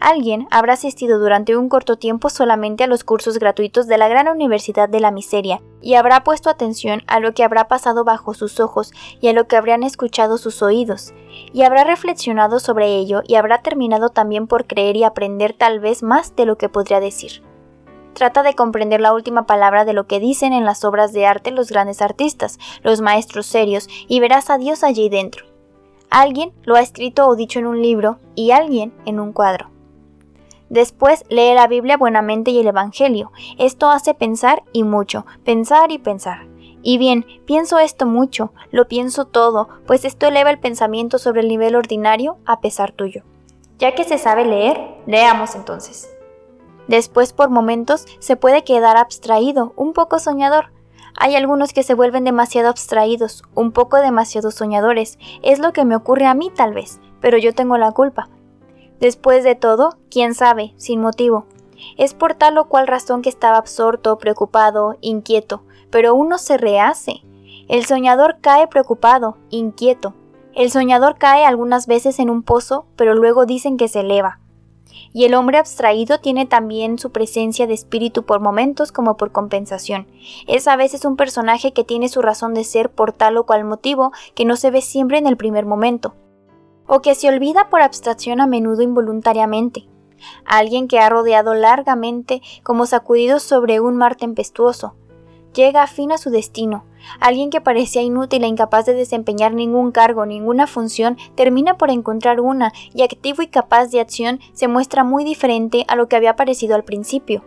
Alguien 0.00 0.48
habrá 0.50 0.72
asistido 0.72 1.18
durante 1.18 1.58
un 1.58 1.68
corto 1.68 1.98
tiempo 1.98 2.30
solamente 2.30 2.84
a 2.84 2.86
los 2.86 3.04
cursos 3.04 3.38
gratuitos 3.38 3.86
de 3.86 3.98
la 3.98 4.08
gran 4.08 4.28
Universidad 4.28 4.88
de 4.88 4.98
la 4.98 5.10
Miseria 5.10 5.60
y 5.82 5.94
habrá 5.94 6.24
puesto 6.24 6.48
atención 6.48 7.02
a 7.06 7.20
lo 7.20 7.34
que 7.34 7.44
habrá 7.44 7.68
pasado 7.68 8.02
bajo 8.02 8.32
sus 8.32 8.60
ojos 8.60 8.92
y 9.20 9.28
a 9.28 9.34
lo 9.34 9.46
que 9.46 9.56
habrían 9.56 9.82
escuchado 9.82 10.38
sus 10.38 10.62
oídos, 10.62 11.12
y 11.52 11.64
habrá 11.64 11.84
reflexionado 11.84 12.60
sobre 12.60 12.96
ello 12.96 13.20
y 13.26 13.34
habrá 13.34 13.60
terminado 13.60 14.08
también 14.08 14.46
por 14.46 14.66
creer 14.66 14.96
y 14.96 15.04
aprender 15.04 15.52
tal 15.52 15.80
vez 15.80 16.02
más 16.02 16.34
de 16.34 16.46
lo 16.46 16.56
que 16.56 16.70
podría 16.70 16.98
decir. 16.98 17.42
Trata 18.14 18.42
de 18.42 18.54
comprender 18.54 19.02
la 19.02 19.12
última 19.12 19.44
palabra 19.44 19.84
de 19.84 19.92
lo 19.92 20.06
que 20.06 20.18
dicen 20.18 20.54
en 20.54 20.64
las 20.64 20.82
obras 20.82 21.12
de 21.12 21.26
arte 21.26 21.50
los 21.50 21.68
grandes 21.68 22.00
artistas, 22.00 22.58
los 22.82 23.02
maestros 23.02 23.44
serios, 23.44 23.86
y 24.08 24.18
verás 24.20 24.48
a 24.48 24.56
Dios 24.56 24.82
allí 24.82 25.10
dentro. 25.10 25.44
Alguien 26.08 26.52
lo 26.62 26.76
ha 26.76 26.80
escrito 26.80 27.28
o 27.28 27.36
dicho 27.36 27.58
en 27.58 27.66
un 27.66 27.82
libro 27.82 28.18
y 28.34 28.50
alguien 28.52 28.94
en 29.04 29.20
un 29.20 29.32
cuadro. 29.32 29.70
Después 30.70 31.24
lee 31.28 31.52
la 31.52 31.66
Biblia 31.66 31.96
buenamente 31.96 32.52
y 32.52 32.60
el 32.60 32.68
Evangelio. 32.68 33.32
Esto 33.58 33.90
hace 33.90 34.14
pensar 34.14 34.62
y 34.72 34.84
mucho, 34.84 35.26
pensar 35.44 35.90
y 35.90 35.98
pensar. 35.98 36.46
Y 36.82 36.96
bien, 36.96 37.26
pienso 37.44 37.80
esto 37.80 38.06
mucho, 38.06 38.52
lo 38.70 38.86
pienso 38.86 39.26
todo, 39.26 39.68
pues 39.86 40.04
esto 40.04 40.26
eleva 40.26 40.48
el 40.50 40.60
pensamiento 40.60 41.18
sobre 41.18 41.40
el 41.40 41.48
nivel 41.48 41.74
ordinario 41.74 42.38
a 42.46 42.60
pesar 42.60 42.92
tuyo. 42.92 43.24
Ya 43.78 43.94
que 43.96 44.04
se 44.04 44.16
sabe 44.16 44.46
leer, 44.46 44.80
leamos 45.06 45.56
entonces. 45.56 46.08
Después 46.86 47.32
por 47.32 47.50
momentos 47.50 48.06
se 48.20 48.36
puede 48.36 48.62
quedar 48.62 48.96
abstraído, 48.96 49.72
un 49.76 49.92
poco 49.92 50.20
soñador. 50.20 50.72
Hay 51.16 51.34
algunos 51.34 51.72
que 51.72 51.82
se 51.82 51.94
vuelven 51.94 52.24
demasiado 52.24 52.68
abstraídos, 52.68 53.42
un 53.54 53.72
poco 53.72 53.96
demasiado 53.96 54.52
soñadores. 54.52 55.18
Es 55.42 55.58
lo 55.58 55.72
que 55.72 55.84
me 55.84 55.96
ocurre 55.96 56.26
a 56.26 56.34
mí 56.34 56.50
tal 56.54 56.74
vez, 56.74 57.00
pero 57.20 57.38
yo 57.38 57.54
tengo 57.54 57.76
la 57.76 57.90
culpa. 57.90 58.28
Después 59.00 59.44
de 59.44 59.54
todo, 59.54 59.96
quién 60.10 60.34
sabe, 60.34 60.74
sin 60.76 61.00
motivo. 61.00 61.46
Es 61.96 62.12
por 62.12 62.34
tal 62.34 62.58
o 62.58 62.68
cual 62.68 62.86
razón 62.86 63.22
que 63.22 63.30
estaba 63.30 63.56
absorto, 63.56 64.18
preocupado, 64.18 64.98
inquieto, 65.00 65.62
pero 65.90 66.14
uno 66.14 66.36
se 66.36 66.58
rehace. 66.58 67.22
El 67.68 67.86
soñador 67.86 68.38
cae 68.42 68.68
preocupado, 68.68 69.38
inquieto. 69.48 70.14
El 70.54 70.70
soñador 70.70 71.16
cae 71.16 71.46
algunas 71.46 71.86
veces 71.86 72.18
en 72.18 72.28
un 72.28 72.42
pozo, 72.42 72.84
pero 72.96 73.14
luego 73.14 73.46
dicen 73.46 73.78
que 73.78 73.88
se 73.88 74.00
eleva. 74.00 74.40
Y 75.12 75.24
el 75.24 75.34
hombre 75.34 75.56
abstraído 75.56 76.18
tiene 76.18 76.44
también 76.44 76.98
su 76.98 77.10
presencia 77.10 77.66
de 77.66 77.74
espíritu 77.74 78.24
por 78.24 78.40
momentos 78.40 78.92
como 78.92 79.16
por 79.16 79.32
compensación. 79.32 80.08
Es 80.46 80.68
a 80.68 80.76
veces 80.76 81.06
un 81.06 81.16
personaje 81.16 81.72
que 81.72 81.84
tiene 81.84 82.08
su 82.08 82.20
razón 82.20 82.52
de 82.52 82.64
ser 82.64 82.90
por 82.90 83.12
tal 83.12 83.38
o 83.38 83.46
cual 83.46 83.64
motivo 83.64 84.12
que 84.34 84.44
no 84.44 84.56
se 84.56 84.70
ve 84.70 84.82
siempre 84.82 85.16
en 85.16 85.26
el 85.26 85.36
primer 85.36 85.64
momento 85.64 86.14
o 86.92 87.02
que 87.02 87.14
se 87.14 87.28
olvida 87.28 87.68
por 87.70 87.82
abstracción 87.82 88.40
a 88.40 88.48
menudo 88.48 88.82
involuntariamente. 88.82 89.86
Alguien 90.44 90.88
que 90.88 90.98
ha 90.98 91.08
rodeado 91.08 91.54
largamente 91.54 92.42
como 92.64 92.84
sacudido 92.84 93.38
sobre 93.38 93.78
un 93.78 93.96
mar 93.96 94.16
tempestuoso. 94.16 94.96
Llega 95.54 95.84
a 95.84 95.86
fin 95.86 96.10
a 96.10 96.18
su 96.18 96.30
destino. 96.30 96.84
Alguien 97.20 97.50
que 97.50 97.60
parecía 97.60 98.02
inútil 98.02 98.42
e 98.42 98.48
incapaz 98.48 98.86
de 98.86 98.94
desempeñar 98.94 99.54
ningún 99.54 99.92
cargo, 99.92 100.26
ninguna 100.26 100.66
función, 100.66 101.16
termina 101.36 101.78
por 101.78 101.90
encontrar 101.90 102.40
una 102.40 102.72
y 102.92 103.02
activo 103.02 103.42
y 103.42 103.46
capaz 103.46 103.86
de 103.86 104.00
acción 104.00 104.40
se 104.52 104.66
muestra 104.66 105.04
muy 105.04 105.22
diferente 105.22 105.84
a 105.86 105.94
lo 105.94 106.08
que 106.08 106.16
había 106.16 106.34
parecido 106.34 106.74
al 106.74 106.82
principio. 106.82 107.44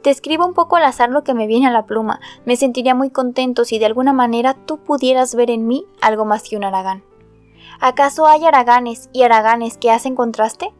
Te 0.00 0.08
escribo 0.08 0.46
un 0.46 0.54
poco 0.54 0.76
al 0.76 0.84
azar 0.84 1.10
lo 1.10 1.24
que 1.24 1.34
me 1.34 1.46
viene 1.46 1.66
a 1.66 1.72
la 1.72 1.84
pluma. 1.84 2.20
Me 2.46 2.56
sentiría 2.56 2.94
muy 2.94 3.10
contento 3.10 3.66
si 3.66 3.78
de 3.78 3.84
alguna 3.84 4.14
manera 4.14 4.54
tú 4.54 4.78
pudieras 4.78 5.34
ver 5.34 5.50
en 5.50 5.66
mí 5.66 5.84
algo 6.00 6.24
más 6.24 6.48
que 6.48 6.56
un 6.56 6.64
aragán. 6.64 7.02
¿Acaso 7.80 8.26
hay 8.26 8.44
araganes 8.44 9.08
y 9.12 9.22
araganes 9.22 9.78
que 9.78 9.92
hacen 9.92 10.16
contraste? 10.16 10.72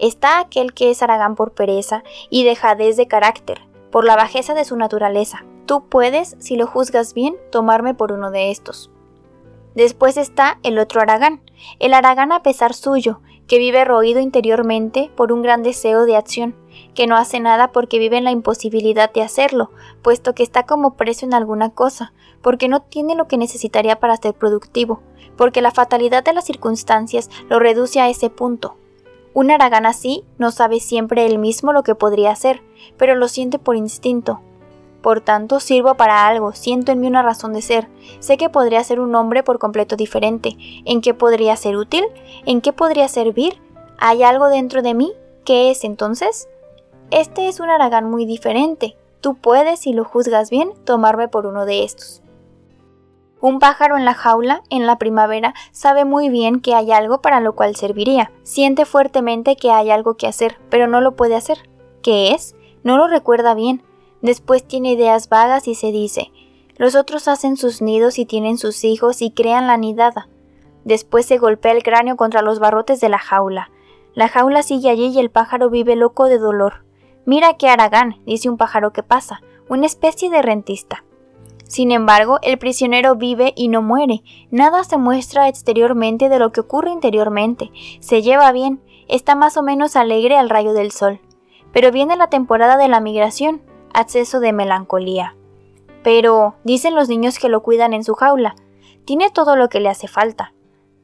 Está 0.00 0.40
aquel 0.40 0.74
que 0.74 0.90
es 0.90 1.00
aragán 1.00 1.36
por 1.36 1.52
pereza 1.52 2.02
y 2.28 2.42
dejadez 2.42 2.96
de 2.96 3.06
carácter, 3.06 3.60
por 3.92 4.04
la 4.04 4.16
bajeza 4.16 4.52
de 4.52 4.64
su 4.64 4.76
naturaleza. 4.76 5.44
Tú 5.66 5.88
puedes, 5.88 6.36
si 6.40 6.56
lo 6.56 6.66
juzgas 6.66 7.14
bien, 7.14 7.36
tomarme 7.52 7.94
por 7.94 8.10
uno 8.10 8.32
de 8.32 8.50
estos. 8.50 8.90
Después 9.76 10.16
está 10.16 10.58
el 10.64 10.80
otro 10.80 11.00
aragán, 11.00 11.40
el 11.78 11.94
aragán 11.94 12.32
a 12.32 12.42
pesar 12.42 12.74
suyo, 12.74 13.20
que 13.46 13.58
vive 13.58 13.84
roído 13.84 14.18
interiormente 14.18 15.12
por 15.14 15.32
un 15.32 15.42
gran 15.42 15.62
deseo 15.62 16.04
de 16.04 16.16
acción, 16.16 16.56
que 16.94 17.06
no 17.06 17.16
hace 17.16 17.40
nada 17.40 17.72
porque 17.72 17.98
vive 17.98 18.16
en 18.16 18.24
la 18.24 18.30
imposibilidad 18.30 19.12
de 19.12 19.22
hacerlo, 19.22 19.70
puesto 20.02 20.34
que 20.34 20.42
está 20.42 20.64
como 20.64 20.94
preso 20.94 21.26
en 21.26 21.34
alguna 21.34 21.70
cosa, 21.70 22.12
porque 22.42 22.68
no 22.68 22.82
tiene 22.82 23.14
lo 23.14 23.26
que 23.26 23.36
necesitaría 23.36 24.00
para 24.00 24.16
ser 24.16 24.34
productivo, 24.34 25.00
porque 25.36 25.62
la 25.62 25.70
fatalidad 25.70 26.24
de 26.24 26.32
las 26.32 26.44
circunstancias 26.44 27.30
lo 27.48 27.58
reduce 27.58 28.00
a 28.00 28.08
ese 28.08 28.30
punto. 28.30 28.76
Un 29.34 29.50
aragán 29.50 29.84
así 29.84 30.24
no 30.38 30.52
sabe 30.52 30.78
siempre 30.78 31.26
él 31.26 31.38
mismo 31.38 31.72
lo 31.72 31.82
que 31.82 31.96
podría 31.96 32.30
hacer, 32.30 32.62
pero 32.96 33.16
lo 33.16 33.28
siente 33.28 33.58
por 33.58 33.76
instinto. 33.76 34.40
Por 35.02 35.20
tanto, 35.20 35.60
sirvo 35.60 35.96
para 35.96 36.26
algo, 36.26 36.52
siento 36.52 36.92
en 36.92 37.00
mí 37.00 37.08
una 37.08 37.22
razón 37.22 37.52
de 37.52 37.60
ser, 37.60 37.88
sé 38.20 38.38
que 38.38 38.48
podría 38.48 38.82
ser 38.84 39.00
un 39.00 39.14
hombre 39.14 39.42
por 39.42 39.58
completo 39.58 39.96
diferente, 39.96 40.56
en 40.86 41.02
qué 41.02 41.12
podría 41.12 41.56
ser 41.56 41.76
útil, 41.76 42.04
en 42.46 42.62
qué 42.62 42.72
podría 42.72 43.08
servir, 43.08 43.60
hay 43.98 44.22
algo 44.22 44.48
dentro 44.48 44.80
de 44.80 44.94
mí, 44.94 45.12
¿qué 45.44 45.70
es 45.70 45.84
entonces? 45.84 46.48
Este 47.14 47.46
es 47.46 47.60
un 47.60 47.70
aragán 47.70 48.10
muy 48.10 48.26
diferente, 48.26 48.96
tú 49.20 49.36
puedes, 49.36 49.78
si 49.78 49.92
lo 49.92 50.04
juzgas 50.04 50.50
bien, 50.50 50.72
tomarme 50.84 51.28
por 51.28 51.46
uno 51.46 51.64
de 51.64 51.84
estos. 51.84 52.22
Un 53.40 53.60
pájaro 53.60 53.96
en 53.96 54.04
la 54.04 54.14
jaula, 54.14 54.64
en 54.68 54.84
la 54.84 54.98
primavera, 54.98 55.54
sabe 55.70 56.04
muy 56.04 56.28
bien 56.28 56.60
que 56.60 56.74
hay 56.74 56.90
algo 56.90 57.22
para 57.22 57.38
lo 57.38 57.54
cual 57.54 57.76
serviría. 57.76 58.32
Siente 58.42 58.84
fuertemente 58.84 59.54
que 59.54 59.70
hay 59.70 59.92
algo 59.92 60.16
que 60.16 60.26
hacer, 60.26 60.58
pero 60.70 60.88
no 60.88 61.00
lo 61.00 61.14
puede 61.14 61.36
hacer. 61.36 61.58
¿Qué 62.02 62.32
es? 62.32 62.56
No 62.82 62.96
lo 62.96 63.06
recuerda 63.06 63.54
bien. 63.54 63.84
Después 64.20 64.66
tiene 64.66 64.90
ideas 64.90 65.28
vagas 65.28 65.68
y 65.68 65.76
se 65.76 65.92
dice, 65.92 66.32
los 66.78 66.96
otros 66.96 67.28
hacen 67.28 67.56
sus 67.56 67.80
nidos 67.80 68.18
y 68.18 68.26
tienen 68.26 68.58
sus 68.58 68.82
hijos 68.82 69.22
y 69.22 69.30
crean 69.30 69.68
la 69.68 69.76
nidada. 69.76 70.26
Después 70.82 71.26
se 71.26 71.38
golpea 71.38 71.70
el 71.70 71.84
cráneo 71.84 72.16
contra 72.16 72.42
los 72.42 72.58
barrotes 72.58 73.00
de 73.00 73.08
la 73.08 73.20
jaula. 73.20 73.70
La 74.14 74.26
jaula 74.26 74.64
sigue 74.64 74.90
allí 74.90 75.12
y 75.14 75.20
el 75.20 75.30
pájaro 75.30 75.70
vive 75.70 75.94
loco 75.94 76.24
de 76.24 76.38
dolor. 76.38 76.84
Mira 77.26 77.54
qué 77.54 77.68
Aragán, 77.68 78.16
dice 78.26 78.50
un 78.50 78.56
pájaro 78.56 78.92
que 78.92 79.02
pasa, 79.02 79.40
una 79.68 79.86
especie 79.86 80.30
de 80.30 80.42
rentista. 80.42 81.04
Sin 81.66 81.90
embargo, 81.90 82.38
el 82.42 82.58
prisionero 82.58 83.16
vive 83.16 83.52
y 83.56 83.68
no 83.68 83.82
muere. 83.82 84.22
Nada 84.50 84.84
se 84.84 84.98
muestra 84.98 85.48
exteriormente 85.48 86.28
de 86.28 86.38
lo 86.38 86.52
que 86.52 86.60
ocurre 86.60 86.90
interiormente. 86.90 87.70
Se 88.00 88.22
lleva 88.22 88.52
bien, 88.52 88.82
está 89.08 89.34
más 89.34 89.56
o 89.56 89.62
menos 89.62 89.96
alegre 89.96 90.36
al 90.36 90.50
rayo 90.50 90.74
del 90.74 90.92
sol. 90.92 91.20
Pero 91.72 91.90
viene 91.90 92.16
la 92.16 92.28
temporada 92.28 92.76
de 92.76 92.88
la 92.88 93.00
migración, 93.00 93.62
acceso 93.92 94.40
de 94.40 94.52
melancolía. 94.52 95.34
Pero, 96.02 96.56
dicen 96.64 96.94
los 96.94 97.08
niños 97.08 97.38
que 97.38 97.48
lo 97.48 97.62
cuidan 97.62 97.94
en 97.94 98.04
su 98.04 98.14
jaula, 98.14 98.54
tiene 99.06 99.30
todo 99.30 99.56
lo 99.56 99.68
que 99.68 99.80
le 99.80 99.88
hace 99.88 100.06
falta. 100.06 100.52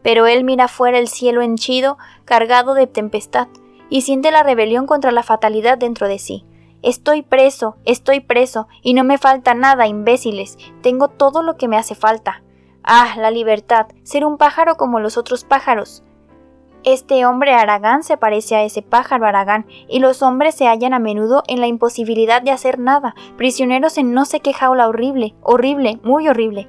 Pero 0.03 0.27
él 0.27 0.45
mira 0.45 0.69
fuera 0.69 0.99
el 0.99 1.09
cielo 1.09 1.43
henchido, 1.43 1.99
cargado 2.25 2.75
de 2.75 2.87
tempestad, 2.87 3.49
y 3.91 4.03
siente 4.03 4.31
la 4.31 4.43
rebelión 4.43 4.87
contra 4.87 5.11
la 5.11 5.23
fatalidad 5.23 5.77
dentro 5.77 6.09
de 6.09 6.19
sí. 6.19 6.47
Estoy 6.83 7.21
preso, 7.21 7.77
estoy 7.85 8.21
preso, 8.21 8.67
y 8.83 8.95
no 8.95 9.05
me 9.05 9.19
falta 9.19 9.53
nada, 9.53 9.87
imbéciles. 9.87 10.57
Tengo 10.81 11.09
todo 11.09 11.43
lo 11.43 11.57
que 11.59 11.69
me 11.69 11.77
hace 11.77 11.95
falta. 11.95 12.43
Ah, 12.83 13.15
la 13.19 13.31
libertad, 13.31 13.89
ser 14.03 14.25
un 14.25 14.39
pájaro 14.39 14.77
como 14.77 15.01
los 15.01 15.19
otros 15.19 15.45
pájaros. 15.45 16.03
Este 16.83 17.27
hombre 17.27 17.53
Aragán 17.53 18.03
se 18.03 18.17
parece 18.17 18.57
a 18.57 18.63
ese 18.63 18.81
pájaro 18.81 19.27
Aragán, 19.27 19.67
y 19.87 19.99
los 19.99 20.23
hombres 20.23 20.55
se 20.55 20.67
hallan 20.67 20.95
a 20.95 20.99
menudo 20.99 21.43
en 21.47 21.61
la 21.61 21.67
imposibilidad 21.67 22.41
de 22.41 22.53
hacer 22.53 22.79
nada, 22.79 23.15
prisioneros 23.37 23.99
en 23.99 24.15
no 24.15 24.25
sé 24.25 24.41
qué 24.41 24.55
jaula 24.55 24.89
horrible, 24.89 25.35
horrible, 25.43 26.01
muy 26.03 26.27
horrible. 26.29 26.69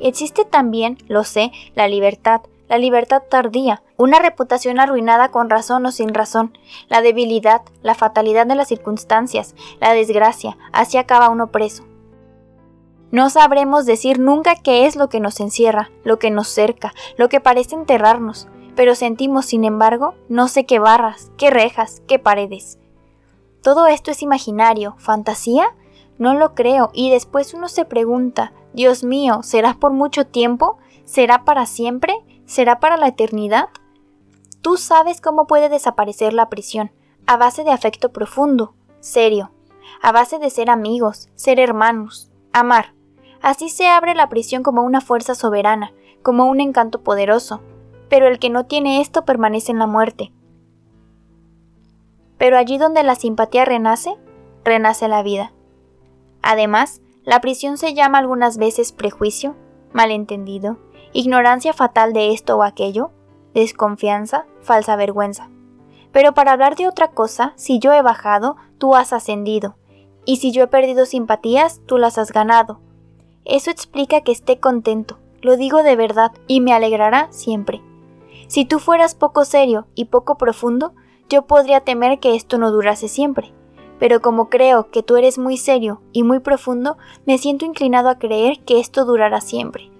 Existe 0.00 0.44
también, 0.44 0.98
lo 1.06 1.22
sé, 1.22 1.52
la 1.76 1.86
libertad, 1.86 2.40
la 2.68 2.78
libertad 2.78 3.22
tardía, 3.28 3.82
una 3.96 4.18
reputación 4.18 4.80
arruinada 4.80 5.30
con 5.30 5.50
razón 5.50 5.84
o 5.86 5.92
sin 5.92 6.14
razón, 6.14 6.56
la 6.88 7.02
debilidad, 7.02 7.62
la 7.82 7.94
fatalidad 7.94 8.46
de 8.46 8.54
las 8.54 8.68
circunstancias, 8.68 9.54
la 9.80 9.92
desgracia, 9.92 10.56
así 10.72 10.96
acaba 10.96 11.28
uno 11.28 11.48
preso. 11.48 11.84
No 13.10 13.30
sabremos 13.30 13.86
decir 13.86 14.18
nunca 14.18 14.56
qué 14.56 14.86
es 14.86 14.96
lo 14.96 15.08
que 15.08 15.20
nos 15.20 15.38
encierra, 15.40 15.90
lo 16.02 16.18
que 16.18 16.30
nos 16.30 16.48
cerca, 16.48 16.92
lo 17.16 17.28
que 17.28 17.40
parece 17.40 17.76
enterrarnos, 17.76 18.48
pero 18.74 18.94
sentimos, 18.94 19.46
sin 19.46 19.64
embargo, 19.64 20.14
no 20.28 20.48
sé 20.48 20.66
qué 20.66 20.78
barras, 20.78 21.30
qué 21.36 21.50
rejas, 21.50 22.02
qué 22.08 22.18
paredes. 22.18 22.78
¿Todo 23.62 23.86
esto 23.86 24.10
es 24.10 24.22
imaginario, 24.22 24.96
fantasía? 24.98 25.76
No 26.18 26.34
lo 26.34 26.54
creo, 26.54 26.90
y 26.92 27.10
después 27.10 27.54
uno 27.54 27.68
se 27.68 27.84
pregunta, 27.84 28.52
Dios 28.72 29.04
mío, 29.04 29.42
¿será 29.42 29.74
por 29.74 29.92
mucho 29.92 30.26
tiempo? 30.26 30.78
¿Será 31.04 31.44
para 31.44 31.66
siempre? 31.66 32.14
¿Será 32.46 32.80
para 32.80 32.96
la 32.96 33.08
eternidad? 33.08 33.68
Tú 34.60 34.76
sabes 34.76 35.20
cómo 35.20 35.46
puede 35.46 35.68
desaparecer 35.68 36.32
la 36.32 36.48
prisión, 36.48 36.92
a 37.26 37.36
base 37.36 37.64
de 37.64 37.70
afecto 37.70 38.12
profundo, 38.12 38.74
serio, 39.00 39.50
a 40.02 40.12
base 40.12 40.38
de 40.38 40.50
ser 40.50 40.70
amigos, 40.70 41.28
ser 41.34 41.58
hermanos, 41.58 42.30
amar. 42.52 42.94
Así 43.40 43.68
se 43.68 43.88
abre 43.88 44.14
la 44.14 44.28
prisión 44.28 44.62
como 44.62 44.82
una 44.82 45.00
fuerza 45.00 45.34
soberana, 45.34 45.92
como 46.22 46.46
un 46.46 46.60
encanto 46.60 47.02
poderoso, 47.02 47.60
pero 48.08 48.26
el 48.26 48.38
que 48.38 48.50
no 48.50 48.66
tiene 48.66 49.00
esto 49.00 49.24
permanece 49.24 49.72
en 49.72 49.78
la 49.78 49.86
muerte. 49.86 50.32
Pero 52.38 52.56
allí 52.58 52.78
donde 52.78 53.02
la 53.02 53.14
simpatía 53.14 53.64
renace, 53.64 54.16
renace 54.64 55.08
la 55.08 55.22
vida. 55.22 55.52
Además, 56.42 57.00
la 57.24 57.40
prisión 57.40 57.78
se 57.78 57.94
llama 57.94 58.18
algunas 58.18 58.58
veces 58.58 58.92
prejuicio, 58.92 59.56
malentendido, 59.92 60.78
ignorancia 61.14 61.72
fatal 61.72 62.12
de 62.12 62.32
esto 62.32 62.58
o 62.58 62.62
aquello, 62.62 63.10
desconfianza, 63.54 64.44
falsa 64.60 64.96
vergüenza. 64.96 65.48
Pero 66.12 66.34
para 66.34 66.52
hablar 66.52 66.76
de 66.76 66.86
otra 66.86 67.12
cosa, 67.12 67.54
si 67.56 67.78
yo 67.78 67.92
he 67.92 68.02
bajado, 68.02 68.56
tú 68.78 68.94
has 68.94 69.12
ascendido, 69.12 69.76
y 70.26 70.36
si 70.36 70.52
yo 70.52 70.64
he 70.64 70.66
perdido 70.66 71.06
simpatías, 71.06 71.80
tú 71.86 71.98
las 71.98 72.18
has 72.18 72.32
ganado. 72.32 72.80
Eso 73.44 73.70
explica 73.70 74.20
que 74.20 74.32
esté 74.32 74.58
contento, 74.58 75.18
lo 75.40 75.56
digo 75.56 75.82
de 75.82 75.96
verdad, 75.96 76.32
y 76.46 76.60
me 76.60 76.72
alegrará 76.72 77.28
siempre. 77.30 77.80
Si 78.48 78.64
tú 78.64 78.78
fueras 78.78 79.14
poco 79.14 79.44
serio 79.44 79.86
y 79.94 80.06
poco 80.06 80.36
profundo, 80.36 80.94
yo 81.28 81.46
podría 81.46 81.80
temer 81.80 82.18
que 82.18 82.34
esto 82.34 82.58
no 82.58 82.70
durase 82.70 83.08
siempre. 83.08 83.52
Pero 83.98 84.20
como 84.20 84.50
creo 84.50 84.90
que 84.90 85.02
tú 85.02 85.16
eres 85.16 85.38
muy 85.38 85.56
serio 85.56 86.02
y 86.12 86.24
muy 86.24 86.40
profundo, 86.40 86.98
me 87.24 87.38
siento 87.38 87.64
inclinado 87.64 88.08
a 88.08 88.18
creer 88.18 88.60
que 88.64 88.80
esto 88.80 89.04
durará 89.04 89.40
siempre. 89.40 89.93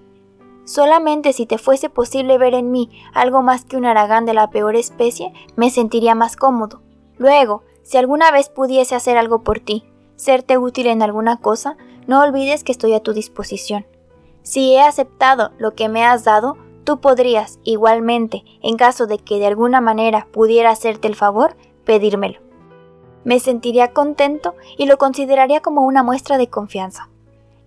Solamente 0.65 1.31
si 1.31 1.45
te 1.45 1.57
fuese 1.57 1.89
posible 1.89 2.37
ver 2.37 2.55
en 2.55 2.71
mí 2.71 2.89
algo 3.13 3.41
más 3.41 3.65
que 3.65 3.77
un 3.77 3.85
aragán 3.85 4.25
de 4.25 4.33
la 4.33 4.49
peor 4.49 4.75
especie, 4.75 5.31
me 5.55 5.69
sentiría 5.69 6.15
más 6.15 6.35
cómodo. 6.35 6.81
Luego, 7.17 7.63
si 7.83 7.97
alguna 7.97 8.31
vez 8.31 8.49
pudiese 8.49 8.95
hacer 8.95 9.17
algo 9.17 9.43
por 9.43 9.59
ti, 9.59 9.85
serte 10.15 10.57
útil 10.57 10.87
en 10.87 11.03
alguna 11.03 11.37
cosa, 11.37 11.77
no 12.07 12.21
olvides 12.21 12.63
que 12.63 12.71
estoy 12.71 12.93
a 12.93 12.99
tu 12.99 13.13
disposición. 13.13 13.85
Si 14.41 14.73
he 14.73 14.81
aceptado 14.81 15.51
lo 15.57 15.75
que 15.75 15.87
me 15.87 16.03
has 16.03 16.23
dado, 16.23 16.57
tú 16.83 16.99
podrías, 16.99 17.59
igualmente, 17.63 18.43
en 18.61 18.77
caso 18.77 19.05
de 19.05 19.19
que 19.19 19.37
de 19.39 19.47
alguna 19.47 19.81
manera 19.81 20.27
pudiera 20.31 20.71
hacerte 20.71 21.07
el 21.07 21.15
favor, 21.15 21.55
pedírmelo. 21.83 22.39
Me 23.23 23.39
sentiría 23.39 23.91
contento 23.91 24.55
y 24.77 24.85
lo 24.85 24.97
consideraría 24.97 25.61
como 25.61 25.81
una 25.81 26.03
muestra 26.03 26.37
de 26.37 26.49
confianza. 26.49 27.09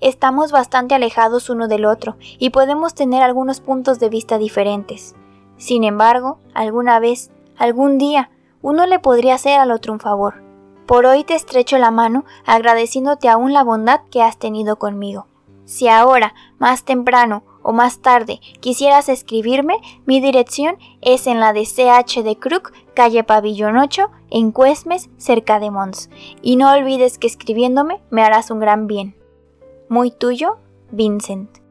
Estamos 0.00 0.52
bastante 0.52 0.94
alejados 0.94 1.50
uno 1.50 1.66
del 1.66 1.84
otro 1.84 2.16
y 2.38 2.50
podemos 2.50 2.94
tener 2.94 3.22
algunos 3.22 3.60
puntos 3.60 3.98
de 3.98 4.08
vista 4.08 4.38
diferentes. 4.38 5.16
Sin 5.56 5.82
embargo, 5.82 6.38
alguna 6.54 7.00
vez, 7.00 7.32
algún 7.56 7.98
día, 7.98 8.30
uno 8.62 8.86
le 8.86 9.00
podría 9.00 9.34
hacer 9.34 9.58
al 9.58 9.72
otro 9.72 9.92
un 9.92 9.98
favor. 9.98 10.42
Por 10.86 11.04
hoy 11.04 11.24
te 11.24 11.34
estrecho 11.34 11.78
la 11.78 11.90
mano 11.90 12.24
agradeciéndote 12.46 13.28
aún 13.28 13.52
la 13.52 13.64
bondad 13.64 14.00
que 14.10 14.22
has 14.22 14.38
tenido 14.38 14.76
conmigo. 14.76 15.26
Si 15.64 15.88
ahora, 15.88 16.32
más 16.58 16.84
temprano 16.84 17.42
o 17.62 17.72
más 17.72 17.98
tarde 17.98 18.40
quisieras 18.60 19.08
escribirme, 19.08 19.74
mi 20.06 20.20
dirección 20.20 20.78
es 21.02 21.26
en 21.26 21.40
la 21.40 21.52
de 21.52 21.64
CH 21.64 22.22
de 22.22 22.38
Crook, 22.38 22.72
calle 22.94 23.24
Pabellón 23.24 23.76
8, 23.76 24.10
en 24.30 24.52
Cuesmes, 24.52 25.10
cerca 25.18 25.58
de 25.58 25.72
Mons. 25.72 26.08
Y 26.40 26.54
no 26.54 26.72
olvides 26.72 27.18
que 27.18 27.26
escribiéndome 27.26 28.00
me 28.10 28.22
harás 28.22 28.52
un 28.52 28.60
gran 28.60 28.86
bien. 28.86 29.17
Muy 29.88 30.10
tuyo, 30.10 30.58
Vincent. 30.90 31.67